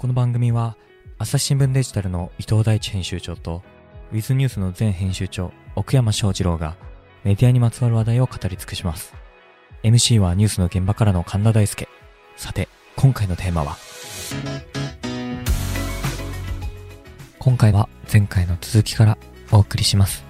[0.00, 0.78] この番組は
[1.18, 3.62] 朝日新聞デジタルの伊藤大地編集長と
[4.12, 6.74] ウィズニュースの前編集長奥山翔二郎が
[7.22, 9.12] メディアにまつわる話題を語り尽くします。
[9.82, 11.86] MC はニュースの現場からの神田大輔。
[12.34, 13.76] さて、今回のテーマは？
[17.38, 19.18] 今回は前回の続きから
[19.52, 20.24] お送りします。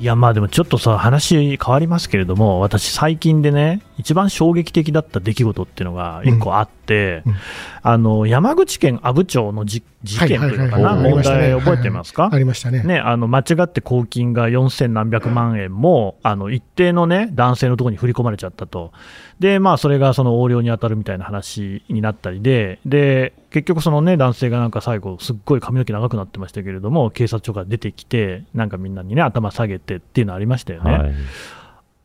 [0.00, 7.32] いやまあでもちょっとさ話変わりますけれども私最近でね一番衝撃的だった出来事っていうのが一個あって、うん。
[7.32, 7.38] うん
[7.84, 12.84] あの山口県阿武町のじ事件というのかな、問題覚えてますか、ありましたね。
[12.84, 18.92] ね、あの間違って公金が4000何百万円も、あの一定の、ね、男性のところに振り込まれちゃったと、
[19.40, 30.92] でまあ、それがその横領に当たるみたいな話になったりで、で結局、その、ね、男性がなんか最後、すっごい髪の毛長くなってましたけれども、警察署から出てきて、なんかみんなにね、頭下げてっていうのありましたよね。
[30.92, 31.12] はい、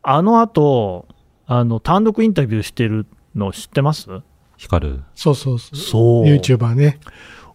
[0.02, 1.06] あの後
[1.50, 4.06] あの単独インタビューしてるの知ってます？
[4.58, 5.02] 光る。
[5.14, 5.76] そうそうそう。
[5.76, 7.00] そう YouTuber ね。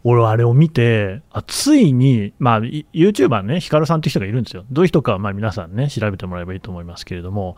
[0.04, 4.66] 俺、あれを見て、あついに、まあ、い YouTuber ね、ヒカルさんっていう人がいるんですよ。
[4.72, 7.56] どういう人かは、まあ、皆さんね、調べてもらえばいいと思いますけれども、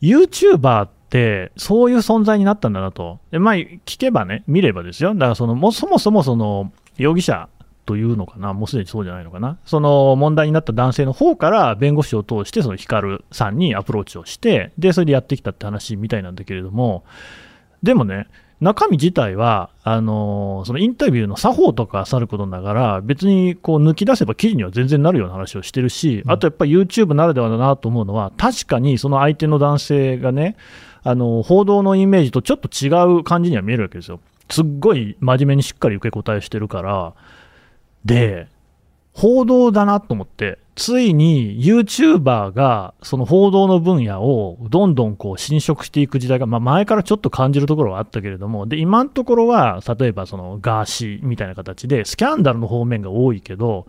[0.00, 3.20] YouTuber って、そういう存在になったんだなと。
[3.30, 5.14] でまあ、聞けばね、見ればですよ。
[5.14, 7.48] だから、その、もそもそも、その、容疑者
[7.86, 9.56] というのかな、もうすでにそうじゃないのかな？
[9.64, 17.04] その、問題になった男性の方から、弁護士を通して、そのヒカルさんにアプローチをして、で、それでやってきたって話みたいなんだけれども、
[17.82, 18.26] でもね、
[18.60, 30.56] 中身自体は、あのーそのインタビューの作法とかさることながら、別にこう抜き出せば記事には全然なるような話をしてるし、うんあとやっぱり YouTube ならではだなと思うのは、確かにその相手の男性がね、
[31.02, 34.20] あの報道のイメージとちょっと違う感じには見えるわけですよ。
[34.48, 37.12] すっごい真面目にしっかり受け答えしてるから、
[38.06, 38.48] で、
[39.12, 53.86] 報道だなと思って、ついに YouTuber がその報道の分野をどんどんこう侵食していく時代が、まあ、前からちょっと感じるところはあったけれども、で今のところは例えばそのガーシーみたいな形でスキャンダルの方面が多いけど、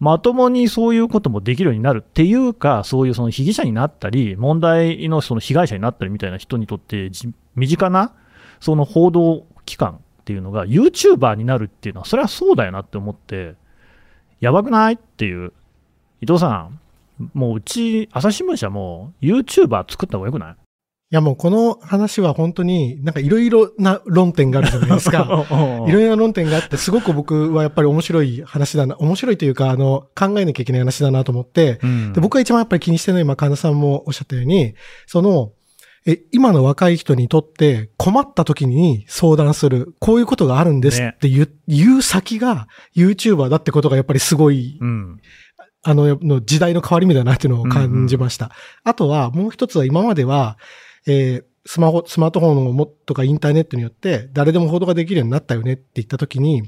[0.00, 7.10] まともにそういうこともできるようになるっていうか、そういうその被疑者になったり、問題のその被害者になったりみたいな人にとって、
[7.54, 8.12] 身近な
[8.58, 13.54] その報道機関っていうのが YouTuber になるっていうのは、それはそうだよなって思って、
[14.40, 15.54] やばくないっていう、
[16.20, 16.80] 伊藤さん、
[17.32, 20.52] もううち、朝日新聞社も YouTuber 作った方がよくない？
[20.52, 20.54] い
[21.14, 25.46] やもうこの話は本当になんかいろいろな論点があるじゃないですか。
[25.88, 32.12] いろいろな論点があって、すごく僕はやっぱり面白い話だな、面白いというか、あの、考えなきゃいけない話だなと思って、うん。
[32.12, 34.74] で僕が一番やっぱり気にしてるのは今、神田さんもおっしゃったように、
[35.06, 35.52] その、
[36.08, 45.20] え、今の若い人にとって困った時に相談する、こういうことがあるんですって言う,、言う先が YouTuber だってことがやっぱりすごい、うん。
[45.82, 48.50] あの、の時代の変わり目だなっていうのを感じました。
[48.84, 50.56] あとは、もう一つは今までは、
[51.06, 56.62] えースマホ、スマートフォンとかインターネットによって誰でも報道ができるようになったよねって言ったときに、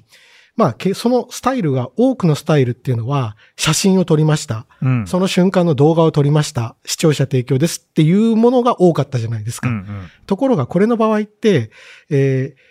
[0.57, 4.67] まあ、けそのスタイルが、多くのスタイルっていうのは、写真を撮りました。
[4.83, 6.77] うんその瞬間の動画を撮りました。
[6.85, 9.69] 視聴者提供ですっていうものが多かったじゃないですか。
[9.69, 9.85] うんうん
[10.27, 11.71] ところが、これの場合って、
[12.11, 12.71] えー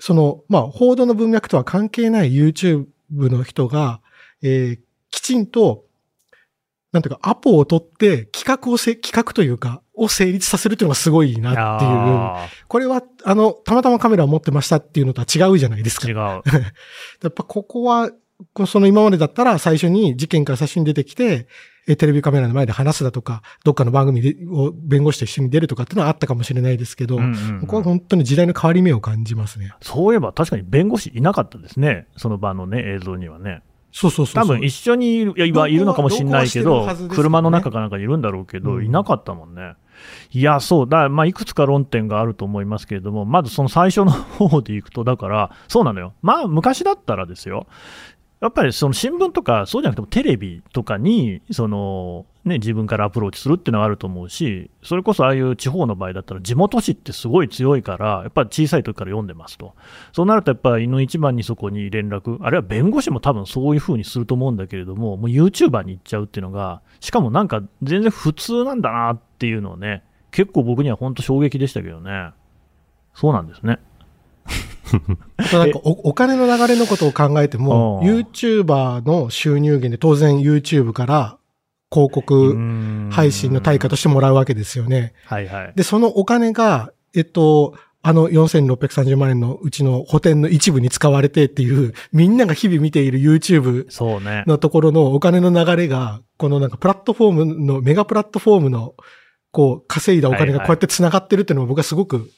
[0.00, 4.00] その、まあ、報道の文脈とは関係ない YouTube の人が、
[4.42, 4.78] えー
[5.10, 5.84] きちんと、
[6.92, 11.90] なんていうか、アポを取って、企画をせ、企画というか、を成立させるっていうのがすごいなっていう。
[11.90, 16.06] あこれは、あの、たまたまカメラを持ってましたっていうのとは違うじゃないですか。
[16.06, 16.16] ー違う。
[17.22, 18.10] やっぱここは、
[18.66, 21.48] その今までだったら最初に事件から最初に出てきて、
[21.88, 29.72] えテレビカメラの前で話すだとか、どっかの番組でを弁護士と一緒に出るとかっていうのはあったかもしれないですけど、うんうんうんここは本当に時代の変わり目を感じますね。
[29.80, 33.62] そういえば確かに弁護士いなかったですね、その場のね、映像にはね。
[33.90, 34.34] そうそうそう。
[34.34, 39.74] 多分一緒にいるいやいるのかもしれないけどね車の中かなんかにいるんだろうけど、うんいなかったもんね。
[40.32, 46.14] いや、そう、だまあ、いくつか論点があると思いますけれども、まずその最初の方でいくと、だから、そうなのよ。
[46.22, 47.66] まあ、昔だったらですよ。
[48.40, 59.74] やっぱりその新聞とか、そうじゃなくてもテレビとかに、その、ね、自分からアプローチするっていうのはあると思うし、それこそああいう地方の場合だったら、地元紙ってすごい強いから、やっぱり小さい時から読んでますと。
[60.12, 72.30] そうなるとやっぱり犬一番にそこに連絡、あるいは弁護士も多分そういうふうにすると思うんだけれども、もう YouTuber に行っちゃうっていうのが、しかもなんか全然普通なんだなっていうのをね、結構僕には本当衝撃でしたけどね。
[73.14, 73.78] そうなんですね。
[75.52, 81.38] なんかおお金の流れのことを考えても、YouTuber の収入源で当然 YouTube から
[81.90, 85.14] 広告配信の対価としてもらうわけですよね。
[85.24, 85.72] はいはい。
[85.74, 93.86] で、そのお金が、えっと、あの4630万円のうちの補填の一部に使われてっていう、みんなが日々見ている YouTube。
[94.46, 98.94] のところのお金の流れが、このなんかプラットフォームの、メガプラットフォームの、
[99.50, 102.30] こう、稼いだお金がこうやって繋がってるっていうのも僕はすごく、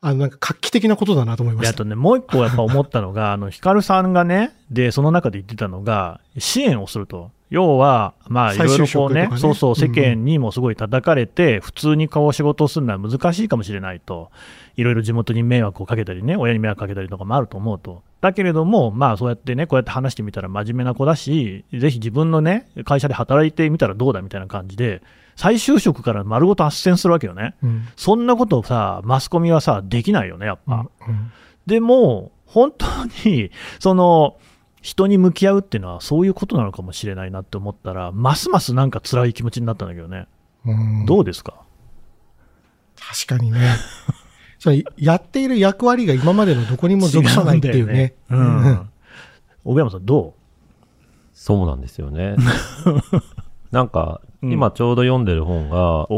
[0.00, 1.72] あの、なんか画期的なことだなと思いました。
[1.72, 7.30] であとね、もう一個やっぱ思ったのが、あの、ヒカルさんがね、で、その中で言ってたのが、支援をすると。
[7.50, 14.30] 要は、まあ、いろいろこうねねそうそう、世うん間にもすごい叩かれて、普通にこう仕事をするのは難しいかもしれないと。
[14.76, 18.02] いろいろ地元に迷惑をかけたりね、親に迷惑かけたりとかもあると思うと。
[18.20, 25.02] だけれども、まあ、そうやってね、こうやって話してみたら真面目な子だし、ぜひ自分のね、会社で働いてみたらどうだみたいな感じで、
[25.40, 27.54] 再就職から丸ごと斡旋するわけよね。
[27.62, 27.88] うん。
[27.96, 30.74] そんなことをさ、マスコミはさ、できないよね、やっぱ。
[30.74, 30.76] う
[31.10, 31.32] んうん
[31.66, 32.86] でも、本当
[33.28, 34.36] に、その、
[34.82, 40.26] 人に向き合うっていうのはそういうことなのかもしれないなって思ったら、ますますなんか辛い気持ちになったんだけどね。
[40.66, 41.62] うんどうですか？
[43.26, 43.76] 確かにね。
[44.58, 48.14] それやっている役割が今までのどこにも属さないっていうね。
[48.30, 48.90] 違うんだよねうん。
[49.74, 50.34] 小山さん、ど
[51.32, 52.36] そうなんですよね。
[53.70, 56.08] なんか、うん今ちょうど読んでる本が、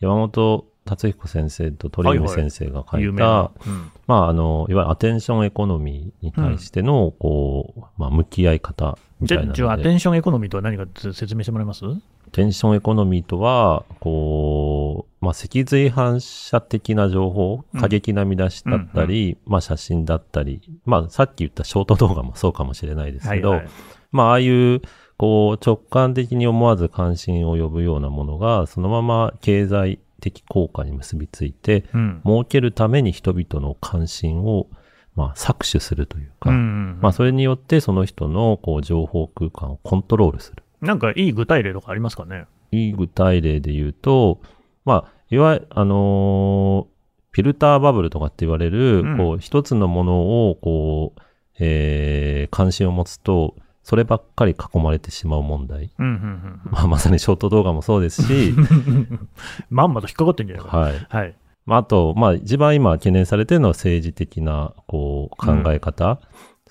[0.00, 3.50] 山本達彦先生と鳥海先生が書いた、有名な。
[3.66, 3.90] うん。
[4.08, 9.56] まあ、あの、いわゆるアテンションエコノミーに対しての、こう、まあ、向き合い方みたいなので。
[9.56, 11.84] じゃあ、アテンションエコノミーとは何かつ説明してもらえます？
[12.32, 17.80] テンションエコノミーとは、こう、まあ、脊髄反射的な情報、うん。
[17.80, 23.68] 過激な見出しだったり、まあ、写真だったり、まあ、さっき言ったショート動画もそうかもしれないですけど、はいはい。
[24.10, 24.82] まあ、ああいう、
[25.22, 32.22] こう、直感的に思わず関心を呼ぶようなものが、そのまま経済的効果に結びついて、うん。
[32.26, 34.66] 儲けるために人々の関心を、
[35.14, 40.64] まあ、搾取するというか、うんまあ、それによってその人の、こう、情報空間をコントロールする。
[40.80, 42.46] なんかいい具体例とかありますかね？
[42.72, 44.40] いい具体例で言うと、
[44.84, 46.92] まあ、いわゆる、あのー
[47.30, 51.20] フィルターバブルとかって言われる、うんこう、一つのものを、こう、
[51.60, 55.90] えー、関心を持つと、そればっかり囲まれてしまう問題。
[55.98, 59.28] うん、うん、うんまあ、まさにショート動画もそうですし、うん。
[59.70, 60.82] まんまと引っかかってんじゃないかな。
[60.84, 61.06] はい。
[61.08, 61.36] はい。
[61.66, 66.20] まあ、あと、まあ、一番今懸念されてるのは政治的な、こう、考え方。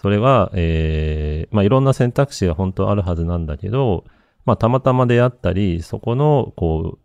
[0.02, 4.06] それは、えー、まあ、いろんな選択肢が本当あるはずなんだけど、
[4.46, 7.00] まあ、たまたま出会ったり、そこの、こう、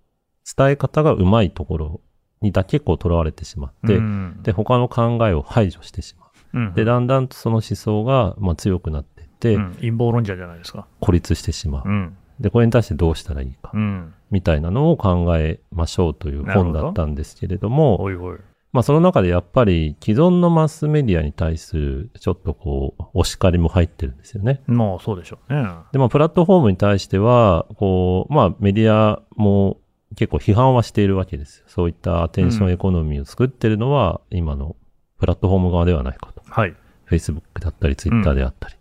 [0.56, 2.00] 伝え方がうまいところ
[2.40, 6.28] にだけこう、囚われてしまって、うんで、他の考えを排除してしまう。
[6.54, 10.86] うんで、だんだんとその思想が、まあ、強くなって、うん陰謀論者じゃないですか。
[11.00, 11.88] 孤立してしまう。
[11.88, 12.16] うん。
[12.40, 13.70] で、これに対してどうしたらいいか。
[13.72, 14.14] うん。
[14.30, 18.38] みたいなのを考えましょうという本だったんですけれども、おいおい。
[18.72, 24.60] まあその中でやっぱり既存のマスメディアに対するちょっとこう、お叱りも入ってるんですよね。
[24.66, 25.62] まあ、そうでしょうね。
[25.92, 29.78] で、まあプラットフォームに対しては、こう、まあメディアも
[30.14, 31.64] 結構批判はしているわけですよ。
[31.68, 34.76] そういったアテンションエコノミーを作ってるのは今の
[35.18, 36.42] プラットフォーム側ではないかと。
[36.46, 36.74] はい。
[37.08, 38.74] Facebook だったり Twitter であったり。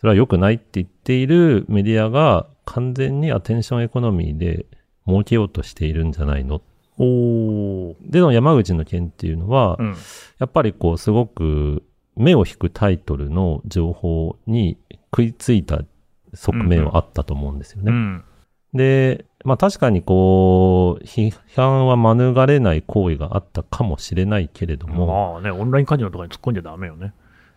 [0.00, 4.66] それは良くないって言っているメディアが完全にアテンションエコノミーで
[5.06, 6.62] 儲けようとしているんじゃないの？
[6.98, 7.94] おー。
[8.02, 9.96] での山口の件っていうのは、うん。
[10.38, 11.82] やっぱりこうすごく
[12.16, 14.78] 目を引くタイトルの情報に
[15.12, 15.82] 食いついた
[16.34, 17.92] 側面はあったと思うんですよね。
[17.92, 18.24] うん。
[18.72, 27.12] で、まあ確かにこう、批判は免れない行為があったかもしれないけれども、まあね、オンラインカジノとかに突っ込んじゃダメよね。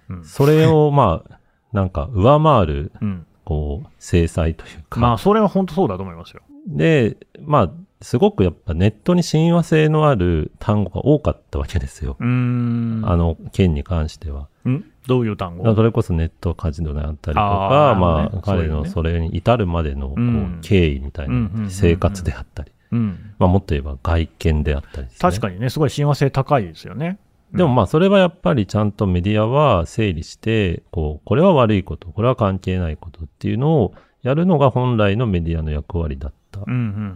[0.10, 0.26] うん。
[0.26, 1.40] それをまあ、
[1.74, 3.26] なんか上回る、うん。
[3.46, 6.44] こう、制裁というか、まあ、それは本当そうだと思いますよ。
[6.66, 7.72] で、まあ、
[8.02, 12.16] すごくやっぱネットに親和性のある単語が多かったわけですよ。
[12.20, 14.48] あの件に関しては。
[14.66, 14.84] ん？
[15.08, 15.76] どういう単語？
[15.76, 23.34] それこそネットカジノであったりとあか、ーまあ、ね彼のそれに至るまでのこううん経緯みたいなん生活であったり、うん。
[23.40, 25.14] まあもっと言えば外見であったりね。
[25.20, 27.20] 確かにね、すごい親和性高いですよね。
[27.54, 33.94] でもまあそれはやっぱりちゃんとメディアは整理して、こう、これは悪いこと、これは関係ないことっていうのを
[34.24, 36.62] やるのが本来のメディアの役割だった。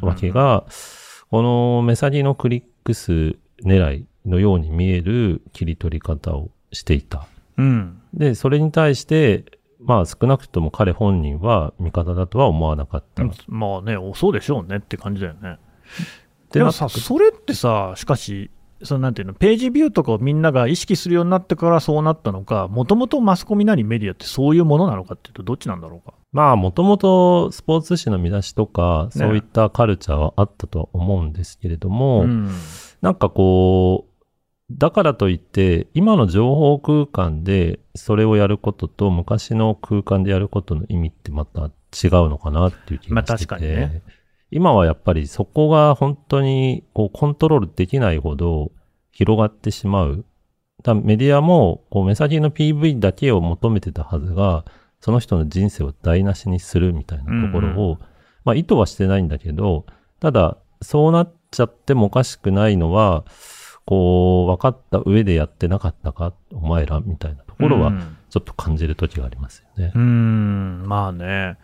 [0.05, 0.65] わけが、
[1.29, 7.27] この目先のクリック数狙いのように見える切り取り方をしていた。
[7.57, 8.01] うん。
[8.13, 9.45] で、それに対して、
[9.79, 13.23] まあ少なくとも彼本人は味方だとは思わなかった。
[13.47, 15.57] まあね、おそうでしょうねって感じだよね。
[16.51, 18.49] ででもさ、それってさ、しかし、
[18.83, 26.15] そのなんていうの、ページビューとかをみんなが意識するようになってからそうなったのか、もともとマスコミなりメディアってそういうものなのかっていうと、どっちなんだろうか。
[26.31, 32.51] まあもともとスポーツ紙の見出しとか、そういったカルチャーはあったとは思うんですけれども、うん。
[33.01, 34.13] なんかこう、
[34.69, 44.01] だからといって、今の情報空間でそれをやることと昔の空間でやることの意味ってまた違うのかなっていう気がしてて、まあ確かにね
[44.51, 48.71] 今はやっぱりそこが本当にこうコントロールできないほど
[49.11, 50.25] 広がってしまう。
[50.83, 54.63] だメディアもこう目先の PV だけを求めてたはずが、
[54.99, 57.97] その人の人生を台無しにするみたいなところを、うん
[58.45, 59.85] まあ意図はしてないんだけど、
[60.21, 63.25] ただそうなっちゃってもおかしくないのは、
[63.85, 69.99] こう、分かった上でやってなかったか、お前ら、みたいなところは、うんちょっと感じる時がありますよねう。
[69.99, 71.57] ん、まあね。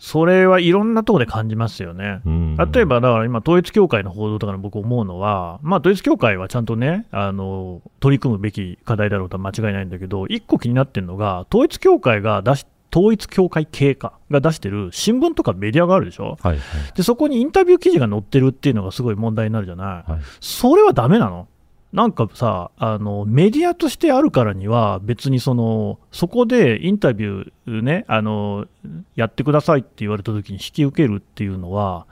[0.00, 2.20] それはいろんなところで感じますよね。
[2.26, 16.38] うん例えば、だから今、統一教会の報道とかで僕思うのは、まあ、統一教会はちゃんとね、あの、取り組むべき課題だろうとは間違いないんだけど、一個気になってるのが、統一教会が出し、統一教会系かが出してる新聞とかメディアがあるでしょ？
[16.40, 16.58] はいはい。
[16.96, 20.10] で、そこにインタビュー記事が載ってるっていうのがすごい問題になるじゃない。
[20.10, 21.48] はいそれはダメなの
[21.92, 28.66] なんかさあの、メディアとしてあるからには、別にそのそこでインタビューねあの、
[29.14, 32.06] やってくださいって言われたときに引き受けるっていうのは、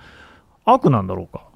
[0.64, 1.46] 悪なんだろうか。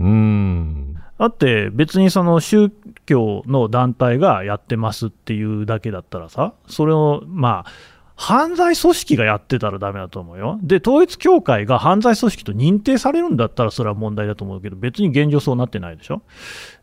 [0.00, 0.94] うーん。
[1.18, 2.70] だって別にその宗
[3.04, 10.58] 教の団体がやってますっていうだけだったらさ、それをまあ、犯罪組織がやってたらダメだと思うよ。
[10.60, 16.22] で、統一教会が犯罪組織と認定されるんだったらそれは問題だと思うけど、別に現状そうなってないでしょ。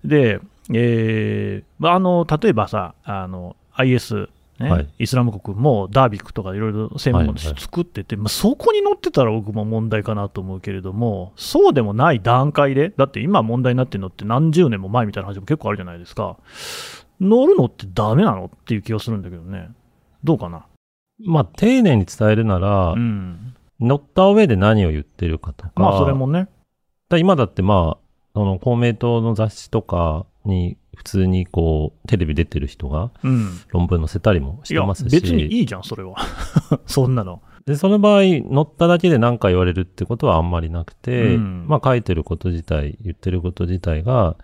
[0.06, 0.40] で、
[0.74, 16.38] えーまああの例えばさ、あの IS、ねはいイスラム国もダービックとかいろいろ専門誌はいはい作ってて、まあ、そこに載ってたら僕も問題かなと思うけれども、そうでもない段階で、だって今問題になってるのって何十年も前みたいな話も結構あるじゃないですか。
[17.20, 19.68] 乗るのってダメなのっていう気がするんだけどね。
[20.24, 20.66] どうかな？
[21.20, 23.56] まあ、丁寧に伝えるなら、うん。
[23.80, 25.72] 乗った上で何を言ってるかとか。
[25.76, 26.48] まあそれもね。
[27.10, 33.60] だ今だってまあ、その公明党の雑誌とかに普通にこう、テレビ出てる人がうん。
[33.70, 35.12] 論文載せたりもしてますし。
[35.12, 36.16] 別にいいじゃん、それは。
[36.88, 37.42] そんなの。
[37.66, 44.36] で、その場合、乗っただけで何か言われるってことはあんまりなくて、うんまあ書いてること自体、言ってること自体が、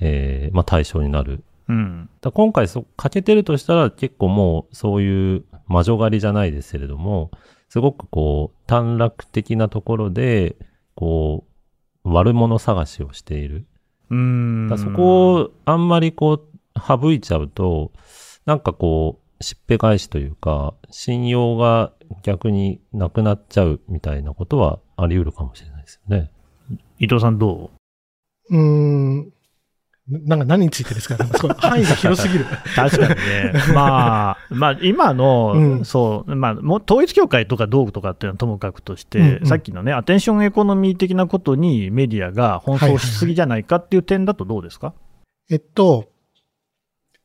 [0.00, 1.44] えーまあ対象になる。
[1.70, 2.10] うん。
[2.20, 7.30] だ今回そ、欠けてるとしたら結構もうそういう魔女狩りじゃないですけれども、
[7.68, 10.56] すごくこう短絡的なところで、
[10.96, 11.44] こ
[12.04, 13.66] う、悪者探しをしている。
[14.10, 14.68] うん。
[14.68, 17.92] だそこをあんまりこう省いちゃうと、
[18.46, 26.30] なんかこう、しっぺ返しというか、信用が逆になくなっちゃうみたいなことはあり得るかもしれないですよね。
[26.98, 27.70] 伊藤さんど
[28.50, 28.56] う？
[28.56, 29.32] うーん。
[30.10, 31.16] なんか何についてですか？
[31.16, 32.44] なんかすごい範囲が広すぎる。
[32.74, 35.84] 確かにね、まあ、 まあ、今の、うん。
[35.84, 39.46] そう、まあ、もう統一教会とか道具とかっていうのはともかくとして、うんうん。
[39.46, 44.92] さっきのね、アテンションエコノミー的なことにメディアが奔走しすぎじゃないかっていう点だとどうですか、
[45.50, 46.09] えっと、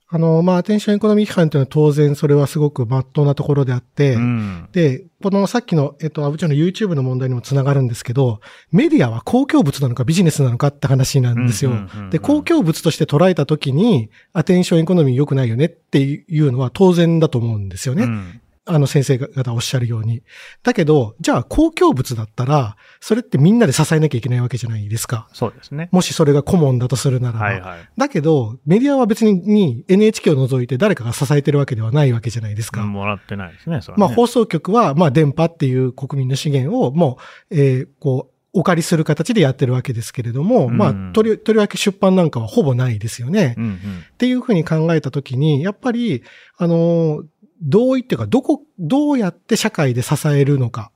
[0.08, 8.40] あの、まあ、アテンションエコノミー批判というのは当然それはすごく真っ当なところであって、うんで、このさっきの、えっと、阿部長の YouTube の問題にもつながるんですけど、
[8.72, 11.72] メディアは公共物なのかビジネスなのかって話なんですよ。
[11.72, 18.04] うんうんうんうんで、公共物として捉えたときに、アテンションエコノミー良くないよねっていうのは当然だと思うんですよね。
[18.04, 20.24] うんあの先生方おっしゃるように。
[20.64, 25.28] だけど、じゃあ公共物だったら、それってみんなで支えなきゃいけないわけじゃないですか。
[25.34, 25.90] そうですね。
[25.92, 27.46] もしそれが顧問だとするならば。
[27.46, 27.90] はいはい。
[27.96, 32.82] だけど、メディアは別に NHK を除いて誰かが支えてるわけではないわけじゃないですか。
[32.84, 37.18] もらってないですね、それはねまあ放送局は、まあ電波っていう国民の資源をも
[37.52, 43.54] う、えーこう、お借りする形でやってるわけですけれども、うんまあ、とり、とりわけ出版なんかはほぼないですよね。
[43.58, 43.76] うんうん
[44.16, 46.24] っていうふうに考えたときに、やっぱり、
[46.58, 47.26] あの、
[47.66, 50.92] 同意っていうか、どこ、どうやって社会で支えるのか、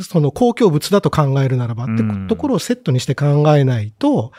[0.00, 2.26] その公共物だと考えるならばってうん。
[2.26, 4.32] ところをセットにして考えないと、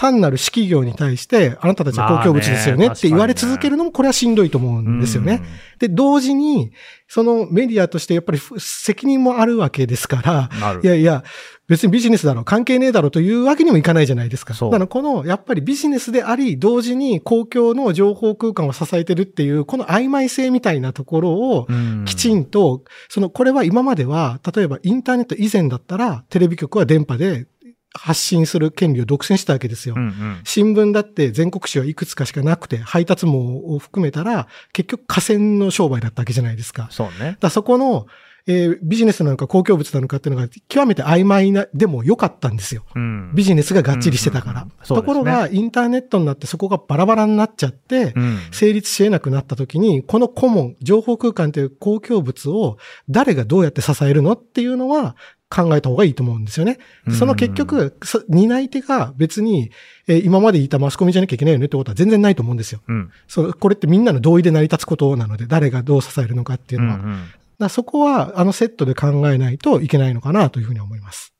[0.00, 5.42] 単なる私企業に対して、あなたたちは公共物ですよねって言われ続けるのも、これはしんどいと思うんですよね。
[5.42, 5.78] うん。
[5.78, 6.72] で、同時に、
[7.06, 11.22] そのメディアとしてやっぱりふ責任もあるわけですから、いやいや、
[11.68, 14.54] 別にビジネスだろう、関係ねえだろうというわけにもいかないじゃないですか。
[14.54, 22.04] だからこの、やっぱりビジネスであり、同時に公共の情報空間を支えてるっていう、この曖昧性みたいなところを、うん。
[22.06, 27.46] きちんと、その、これは今までは、例えばインターネット以前だったら、テレビ局は電波で
[27.92, 29.94] 発信する権利を独占したわけですよ。
[29.96, 36.88] うんうん新聞だって全国紙はいくつかしかなくて、配達網を含めたら、結局河川の商売だったわけじゃないですか。
[36.90, 37.50] そうねだ。
[37.50, 38.06] そこの、
[38.46, 42.84] えービジネスなのか公共物なのかっていうのが極めて曖昧な、でも良かったんですよ。
[42.94, 44.62] うんビジネスががっちりしてたから。
[44.62, 52.78] うんうんうんねところが、インターネットになってそこがバラバラになっちゃって、うん成立し得なくなった時に、このコモン、情報空間という公共物を
[53.08, 55.16] 誰がどうやって支えるのっていうのは
[55.50, 56.78] 考えた方がいいと思うんですよね。
[57.06, 59.70] でその結局、そ担い手が別に、
[60.06, 62.80] えー今まで言ったマスコミじゃなきゃいけないよねってことは全然ないと思うんですよ。
[62.86, 66.94] うんそうこれってみんなの同意で成り立つことなので、誰がどう支えるのかっていうのは。
[66.94, 67.24] うんうん
[67.58, 71.34] だそこは、あのセットで考えないといけないのかなというふうに思います。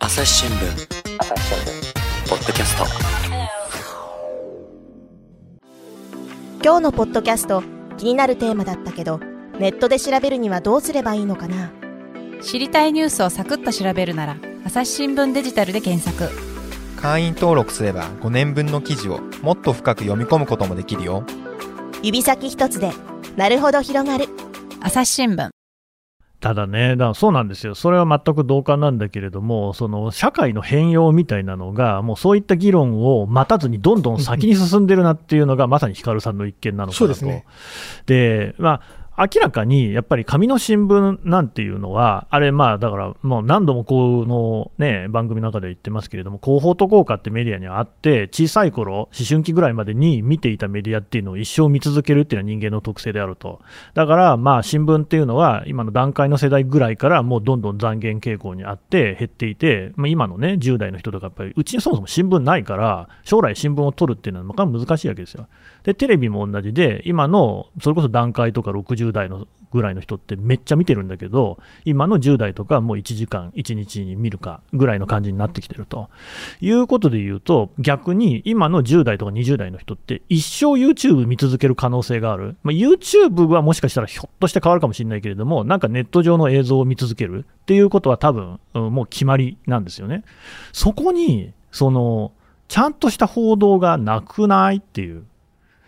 [0.00, 0.88] 朝日新聞
[2.28, 2.84] ポッドキャスト
[6.64, 7.62] 今日のポッドキャスト
[7.96, 9.20] 気になるテーマだったけど
[9.60, 11.70] ネットで調べるにはどうすればいいのかな？
[12.42, 16.30] 知りたいニュースをサクッと調べるなら朝日新聞デジタルで検索。
[16.96, 21.24] 会員登録すれば5年分の記事をもっと深く読み込むこともできるよ。
[22.02, 22.92] 指先一つで
[23.36, 24.26] なるほど広がる。
[24.80, 25.50] 朝日新聞。
[26.40, 36.96] ただね、だそうなんですよ、それは全く同感なんだけれども、その社会の変容みたいなのが、もうそういった議論を待たずにどんどん先に進んでるなっていうのが、まさにヒカルさんの一見なのかなと。
[36.96, 37.44] そうですね。
[38.06, 53.60] でまあ明らかにやっぱり紙の新聞なんていうのは、あれ、まあだから、もう何度もこのね、番組の中で言ってますけれども、広報と効果ってメディアにはあって、小さい頃思春期ぐらいまでに見ていたメディアっていうのを一生見続けるっていうのは人間の特性であると。
[53.92, 65.46] だから、まあ新聞っていうのは、今の段階の世代ぐらいからもうどんどん残減傾向にあって減っていて、まあ、今のね、10代の人とか、やっぱりうちにそもそも新聞ないから、将来新聞を取るっていうのはかなか難しいわけですよ。
[65.84, 76.10] で、テレビも同じで、今の、それこそ段階とか60代のぐらいの人ってめっちゃ見てるんだけど、今の10代とかもう1時間、1日に見るかぐらいの感じになってきてると
[76.60, 82.56] いうことで言うと、逆に今の10代とか20代の人って一生 YouTube 見続ける可能性がある。
[82.62, 90.24] まあ、YouTube はもしかしたらひょっとして変わるかもしれないけれども、なんかネット上の映像を見続けるっていうことは多分、うんもう決まりなんですよね。
[90.72, 92.32] そこに、その、
[92.66, 95.24] ちゃんとした報道がなくないっていう。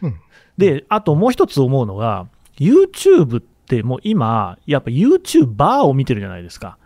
[0.02, 0.16] うん
[0.58, 2.26] で、あともう一つ思うのが、
[2.58, 6.78] YouTube ってもう今、やっぱ YouTuber を見てるじゃないですか。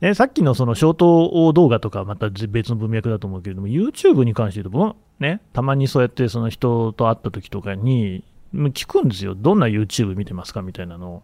[0.00, 9.34] ね、さっきのそのショート動画とかまた別の文脈だと思うけれども、YouTube に関して言うと、ね、たまにそうやってその人と会った時とかに、聞くんですよ。
[9.34, 11.22] どんな YouTube 見てますかみたいなのを。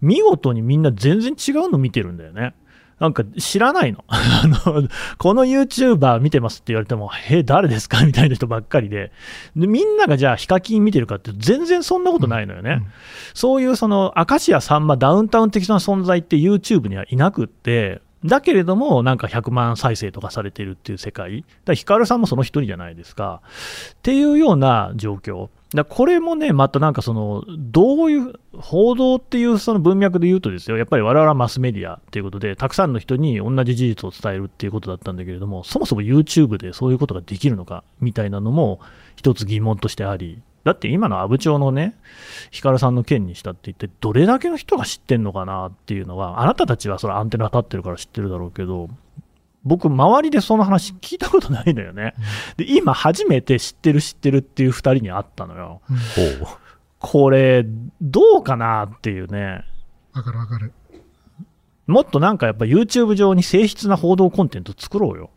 [0.00, 2.54] 見事にみんな全然違うの見てるんだよね。
[3.00, 4.04] なんか知らないの？
[4.08, 4.88] あの、
[5.18, 8.04] この YouTuber 見てますって言われても、え、誰ですか？
[8.04, 9.12] みたいな人ばっかりで。
[9.56, 12.70] で、みんながじゃあヒカキン見てるかって全然そんなことないのよね。
[12.70, 12.86] うん
[13.34, 21.42] そういうその、明石家さんまダウンタウン的な存在って YouTube にはいなくって、だけれども、なんか100万再生とかされてるっていう世界。
[21.42, 23.42] だからヒカルさんもその一人じゃないですか。
[23.92, 25.50] っていうような状況。
[25.74, 38.80] だこれもね、またなんかその、どういう、報道っていうその文脈で言うとですよ、やっぱり我々はマスメディアっていうことで、たくさんの人に同じ事実を伝えるっていうことだったんだけれども、そもそも YouTube でそういうことができるのかみたいなのも
[39.16, 41.94] 一つ疑問としてあり、だって今の阿武町のね、
[42.50, 48.88] ヒカルさんの件にしたって一体どれだけの人が知ってんのかなっていうのは、あなたたちはそれアンテナ立ってるから知ってるだろうけど、
[49.68, 52.14] 僕、周りでその話聞いたことないのよね。
[52.56, 55.82] で、今初めて知ってる知ってるっていう2人に会ったのよ。
[55.88, 56.48] ほう。
[56.98, 57.64] これ、
[58.00, 59.64] どうかなっていうね。
[60.12, 60.72] わかるわかる。
[61.86, 65.30] もっとなんかやっぱ YouTube 上に静質な報道コンテンツ作ろうよ。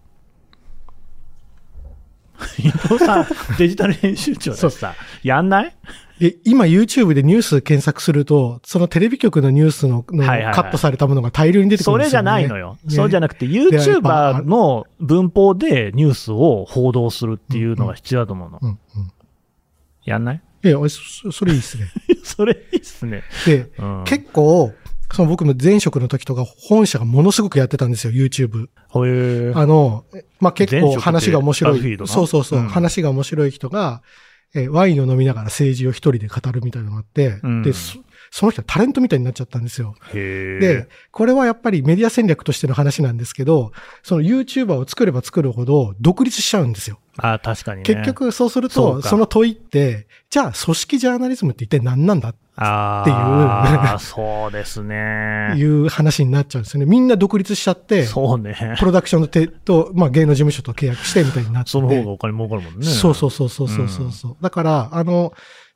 [2.60, 3.26] 伊藤さん、
[3.58, 5.76] デジタル編集長だしさ、やんない？
[6.22, 12.06] で、今 YouTube でニュース検索すると、そのテレビ局のニュースののはいはいはいカットされたものが大量に出てくるんですよ、ね。
[12.06, 12.78] それじゃないのよ。
[12.86, 18.60] ねそうじゃなくて、YouTuber の文法でニュースを報道するっていうのが必要だと思うの。
[18.62, 18.78] うんうん。
[20.06, 20.42] やんない？
[20.64, 21.88] いや、そそれいいっすね。
[22.24, 23.24] それいいっすね。
[23.48, 24.72] で、うん、結構、
[25.12, 28.70] その僕も前職の時とか本社がものすごくやってたんですよ、YouTube。
[29.56, 30.06] あの、
[30.40, 31.98] まあ、結構話が面白い。
[32.06, 34.04] そうそうそう、うん話が面白い人が、
[34.54, 38.00] えーワインを飲みながら政治を一人で語るみたいなのがあって、うんで、そ
[38.32, 39.96] その人はタレントみたいになっちゃったんですよ。
[40.14, 47.00] で、これはやっぱりメディア戦略としての話なんですけど、その YouTuber を作れば作るほど独立しちゃうんですよ。
[47.18, 47.84] あ確かにね。
[47.84, 55.54] 結局そうすると、その問いって、じゃあ組織ジャーナリズムって一体何なんだっああ、そうですてね。
[55.56, 56.86] いう話になっちゃうんですよね。
[56.86, 58.76] みんな独立しちゃって、そうね。
[58.78, 61.72] プロダクションの手と、まあ芸能事務所と契約してみたいになって。
[61.72, 62.86] その方がお金儲かるもんね。
[62.86, 65.34] そうそうそうそうそうそうそう、だから、あの、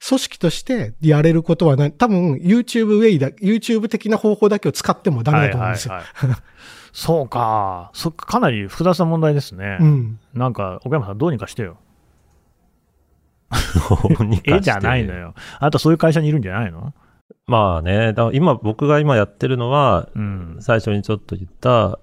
[0.08, 1.92] 組織としてやれることはない。
[1.92, 5.94] 多分、YouTube ウェイだ、YouTube 的な方法だけを使ってもダメだと思うんですよ。
[5.94, 6.40] はいはいはい
[6.98, 7.92] そうか。
[7.94, 9.78] そかなり複雑な問題ですね。
[9.82, 10.20] うん。
[10.34, 11.78] なんか、岡山さんどうにかしてよ。
[14.46, 15.34] 絵じゃないのよ。
[15.60, 16.94] あなたそういう会社にいるんじゃないの？
[17.48, 20.56] まあね、だから今、僕が今やってるのは、うん。
[20.62, 22.00] 最初にちょっと言った、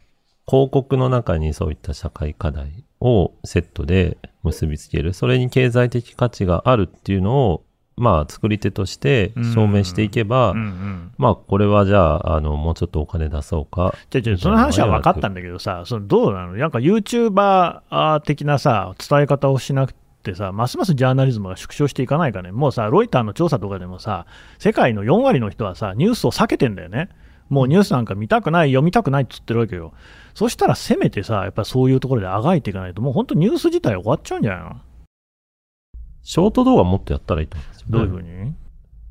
[0.47, 5.15] 広告の中にそういった社会課題をセットで結びつける。
[5.15, 7.65] それに経済的価値があるっていうのを、
[7.97, 11.13] まあ、作り手として証明していけば、うんうん。
[11.19, 13.95] まあ、これはじゃあ、あの、もうちょっとお金出そうか。
[14.11, 16.55] じゃじゃその話は分かったんだけどさ、そのどうなの？
[16.55, 22.51] なんか YouTuber 的なさ、伝え方をしなくてさ、ますますジャーナリズムが縮小していかないかね？
[22.51, 24.27] もうさ、ロイターの調査とかでもさ、
[24.59, 27.11] 世界の4割の人はさ、ニュースを避けてんだよね。
[27.51, 29.93] もうニュースなんか見たくない、読みたくないっつってるわけよ。
[30.33, 34.81] そしたらせめてさ、やっぱそういうところであがいていかないと、もう本当ニュース自体終わっちゃうんじゃないの？
[36.23, 38.53] ショート動画もっとやったらいいと思うんですよ、どういうふうに？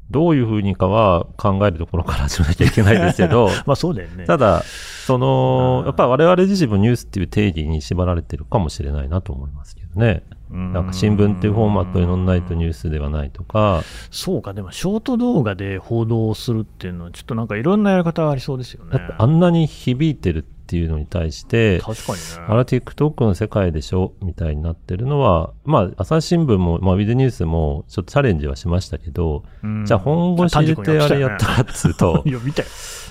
[0.09, 4.25] どういうふうにかは考えるところから始めなきゃいけないですけど、 まあそうだよね。
[4.25, 4.61] ただ、
[5.05, 10.23] その、やっぱり我々自身もニュースっていう定義に縛られてるかもしれないなと思いますけどね。
[10.49, 13.83] なんか新聞っていうフォーマットに載んないとニュースではないとか。
[14.09, 18.99] そうか、でもショート動画で報道をするっていうのは、ちょっとなんかいろんなやり方がありそうですよね。
[19.17, 22.23] あんなに響いてるっていうのに対して、確かにね。
[22.47, 24.13] あれ TikTok の世界でしょ？
[24.21, 32.67] みたいになってるのは、まあ、朝日新聞も、まあ、ウィズニュースも、ちょっとチャレンジはしましたけど、うんじゃあ本腰入れてあれやったらっつうと、 いや、見たよ。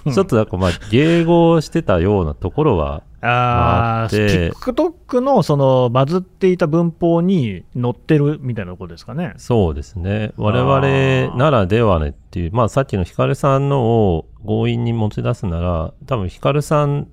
[0.07, 9.35] うんちょっとなんかまあ、迎合してたようなところは、ああ、で TikTok のそのバズっていた文法に載ってるみたいなところですかね。
[9.37, 10.33] そうですね。
[10.39, 13.83] 我々ならではねっていう、まあさっきのヒカルさんの
[14.15, 17.09] を強引に持ち出すなら、多分ヒカルさん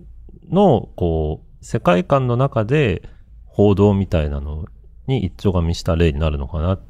[0.49, 3.03] の、こう、世界観の中で
[3.45, 4.65] 報道みたいなの
[5.07, 6.81] に一丁紙した例になるのかなっっ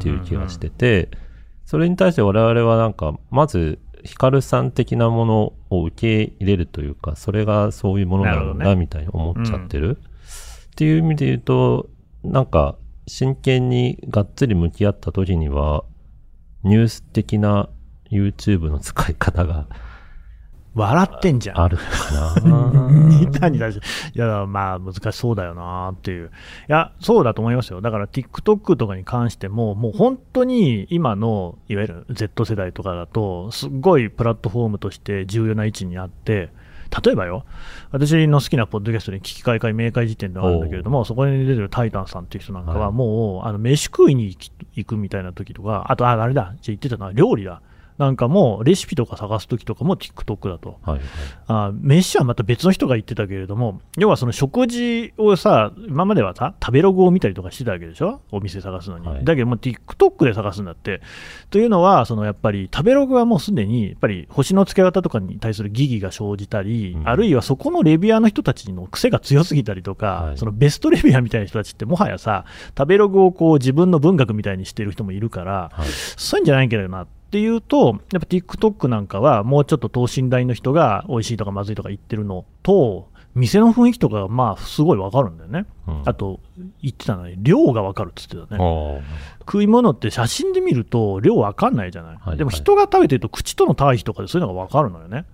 [0.00, 1.10] ていう気がしてて、
[1.64, 9.98] それに対して我々はなんか、まず、ヒカルさん的なものを受け入れるというか、それがそういうものなんだみたいに思っちゃってる。
[9.98, 11.90] っていう意味で言うと、
[12.24, 15.84] なんか、真剣にがっつり向き合った時には、
[16.62, 17.68] ニュース的な
[18.10, 19.66] YouTube の使い方が
[20.74, 21.60] 笑ってんじゃん。
[21.60, 21.82] あるか
[22.42, 22.90] な
[23.40, 23.80] 何だし、
[24.14, 26.26] いや、まあ難しそうだよなっていう。
[26.26, 26.30] い
[26.68, 27.80] や、そうだと思いますよ。
[27.80, 36.50] だから TikTok とかに関しても、もう本当に今の、いわゆる Z 世代とかだと、すっごいプラットフォームとして重要な位置にあって、
[37.04, 37.44] 例えばよ、
[37.92, 44.36] 私の好きなポッドキャストに危機開会明快時点ではあるんだけれども、そこに出てるタイタンさんっていう人なんかはは、もう、あの飯食いに
[44.74, 47.62] 行くみたいな時とか、あと、あ、あれだ、じゃあ言ってたのは料理だ。
[48.00, 50.78] なんかも、レシピとか探す時とかも TikTok だと。
[50.80, 51.00] はいはい。
[51.48, 59.06] あ飯はまた別の人が言ってたけれども、要はその食事をさ、今まではさ、食べログを見たりとかしてたわけでしょ、お店探すのに。
[59.06, 61.02] はいだけどもう TikTok で探すんだって。
[61.50, 72.46] というのは、そのやっぱり食べログはもうすでに、やっぱり星の付け方とかに対する疑義が生じたり、うんあるいはそこのレビュアーの人たちの癖が強すぎたりとか、はいそのベストレビュアーみたいな人たちって、もはやさ、
[72.78, 75.88] 食べログをこう自分の文学みたいにしてる人もいるから、はい。
[76.16, 85.66] そういうんじゃないけどなっていうと、やっぱ TikTok なんかは、もうちょっと等身大の人が美味しいとかまずいとか言ってるのと、店の雰囲気とかがまあすごいわかるんだよね。
[85.86, 86.40] うんあと、
[86.82, 89.02] 言ってたのに、量がわかるって言ってたね。
[89.40, 92.16] 食い物って写真で見ると量わかんないじゃない。
[92.20, 95.26] はいでも人が食べてると口との対比とかでそういうのがわかるのよね。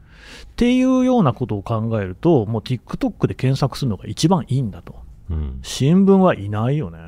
[0.44, 4.96] っていうようなことを考えると、もう TikTok で検索するのが一番いいんだと。
[5.30, 5.59] うん。
[5.62, 6.98] 新聞はいないよね。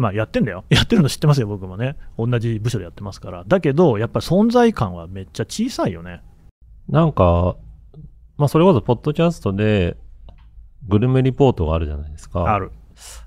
[0.00, 0.64] まあやってんだよ。
[0.70, 1.96] やってるの知ってますよ、僕もね。
[2.18, 3.44] 同じ部署でやってますから。
[3.46, 6.22] だけど、やっぱり存在感はめっちゃ小さいよね。
[6.88, 7.56] なんか、
[8.36, 9.96] まあそれこそポッドキャストで、
[10.88, 12.52] グルメリポートがあるじゃないですか。
[12.52, 12.72] ある。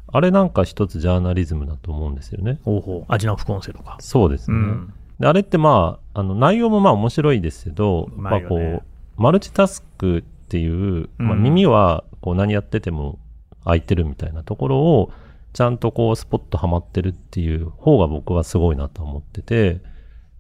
[0.07, 2.59] あれなんか一つジャーナリズムだと思うんですよね。
[2.63, 3.05] 方法。
[3.07, 3.97] 味の副音声とか。
[3.99, 4.57] そうですね。
[4.57, 4.93] うん。
[5.19, 8.83] であれってまあ、あの内容もまあ面白いですけど、うままあこう、
[9.17, 13.19] マルチタスクっていう、まあうん耳はこう何やってても
[13.65, 15.11] 開いてるみたいなところを、
[15.53, 19.81] ちゃんとこうスポットハマってるっていう方が僕はすごいなと思ってて、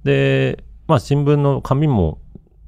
[0.03, 2.19] で、まあ新聞の紙も、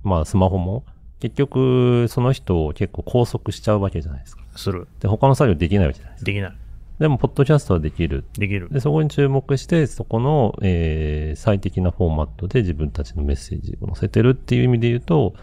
[0.03, 0.85] まあスマホも、
[1.19, 4.43] 結局その人を結構拘束しちゃうわけじゃないですか。
[4.55, 4.87] する。
[4.99, 6.25] で、他の作業できないわけじゃないですか。
[6.25, 6.57] できない。
[6.99, 8.23] でも、ポッドキャストはできる。
[8.37, 8.69] できる。
[8.71, 15.33] で、そこに注目して、そこの、えー最適なフォーマットで自分たちのメッセージを載せてるっていう意味で言うと、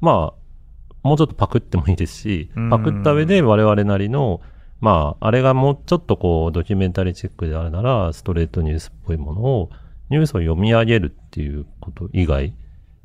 [0.00, 0.32] ま
[1.02, 4.40] あ、もうちょっとパクってもいいですしうん、パクった上で我々なりの、
[4.82, 9.70] まあ、あれがもうちょっとこう、ドキュメンタリーチェックであるなら、ストレートニュースっぽいものを、
[10.10, 12.52] ニュースを読み上げるっていうこと以外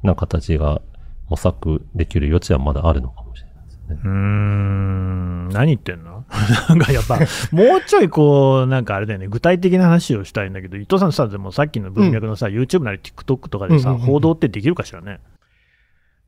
[0.02, 0.82] な形が
[1.30, 4.00] 模索できる余地はまだあるのかもしれないですね。
[4.04, 5.50] うーん。
[5.50, 6.26] 何言ってんの？
[6.68, 7.20] なんかやっぱ、
[7.52, 15.20] もうちょいこう、なんかあれだよね、具体的な話をしたいんだけど、伊藤さんさ、でもさっきの文脈のさ、YouTube なり TikTok とかでさ、うんうんうんうん報道ってできるかしらね？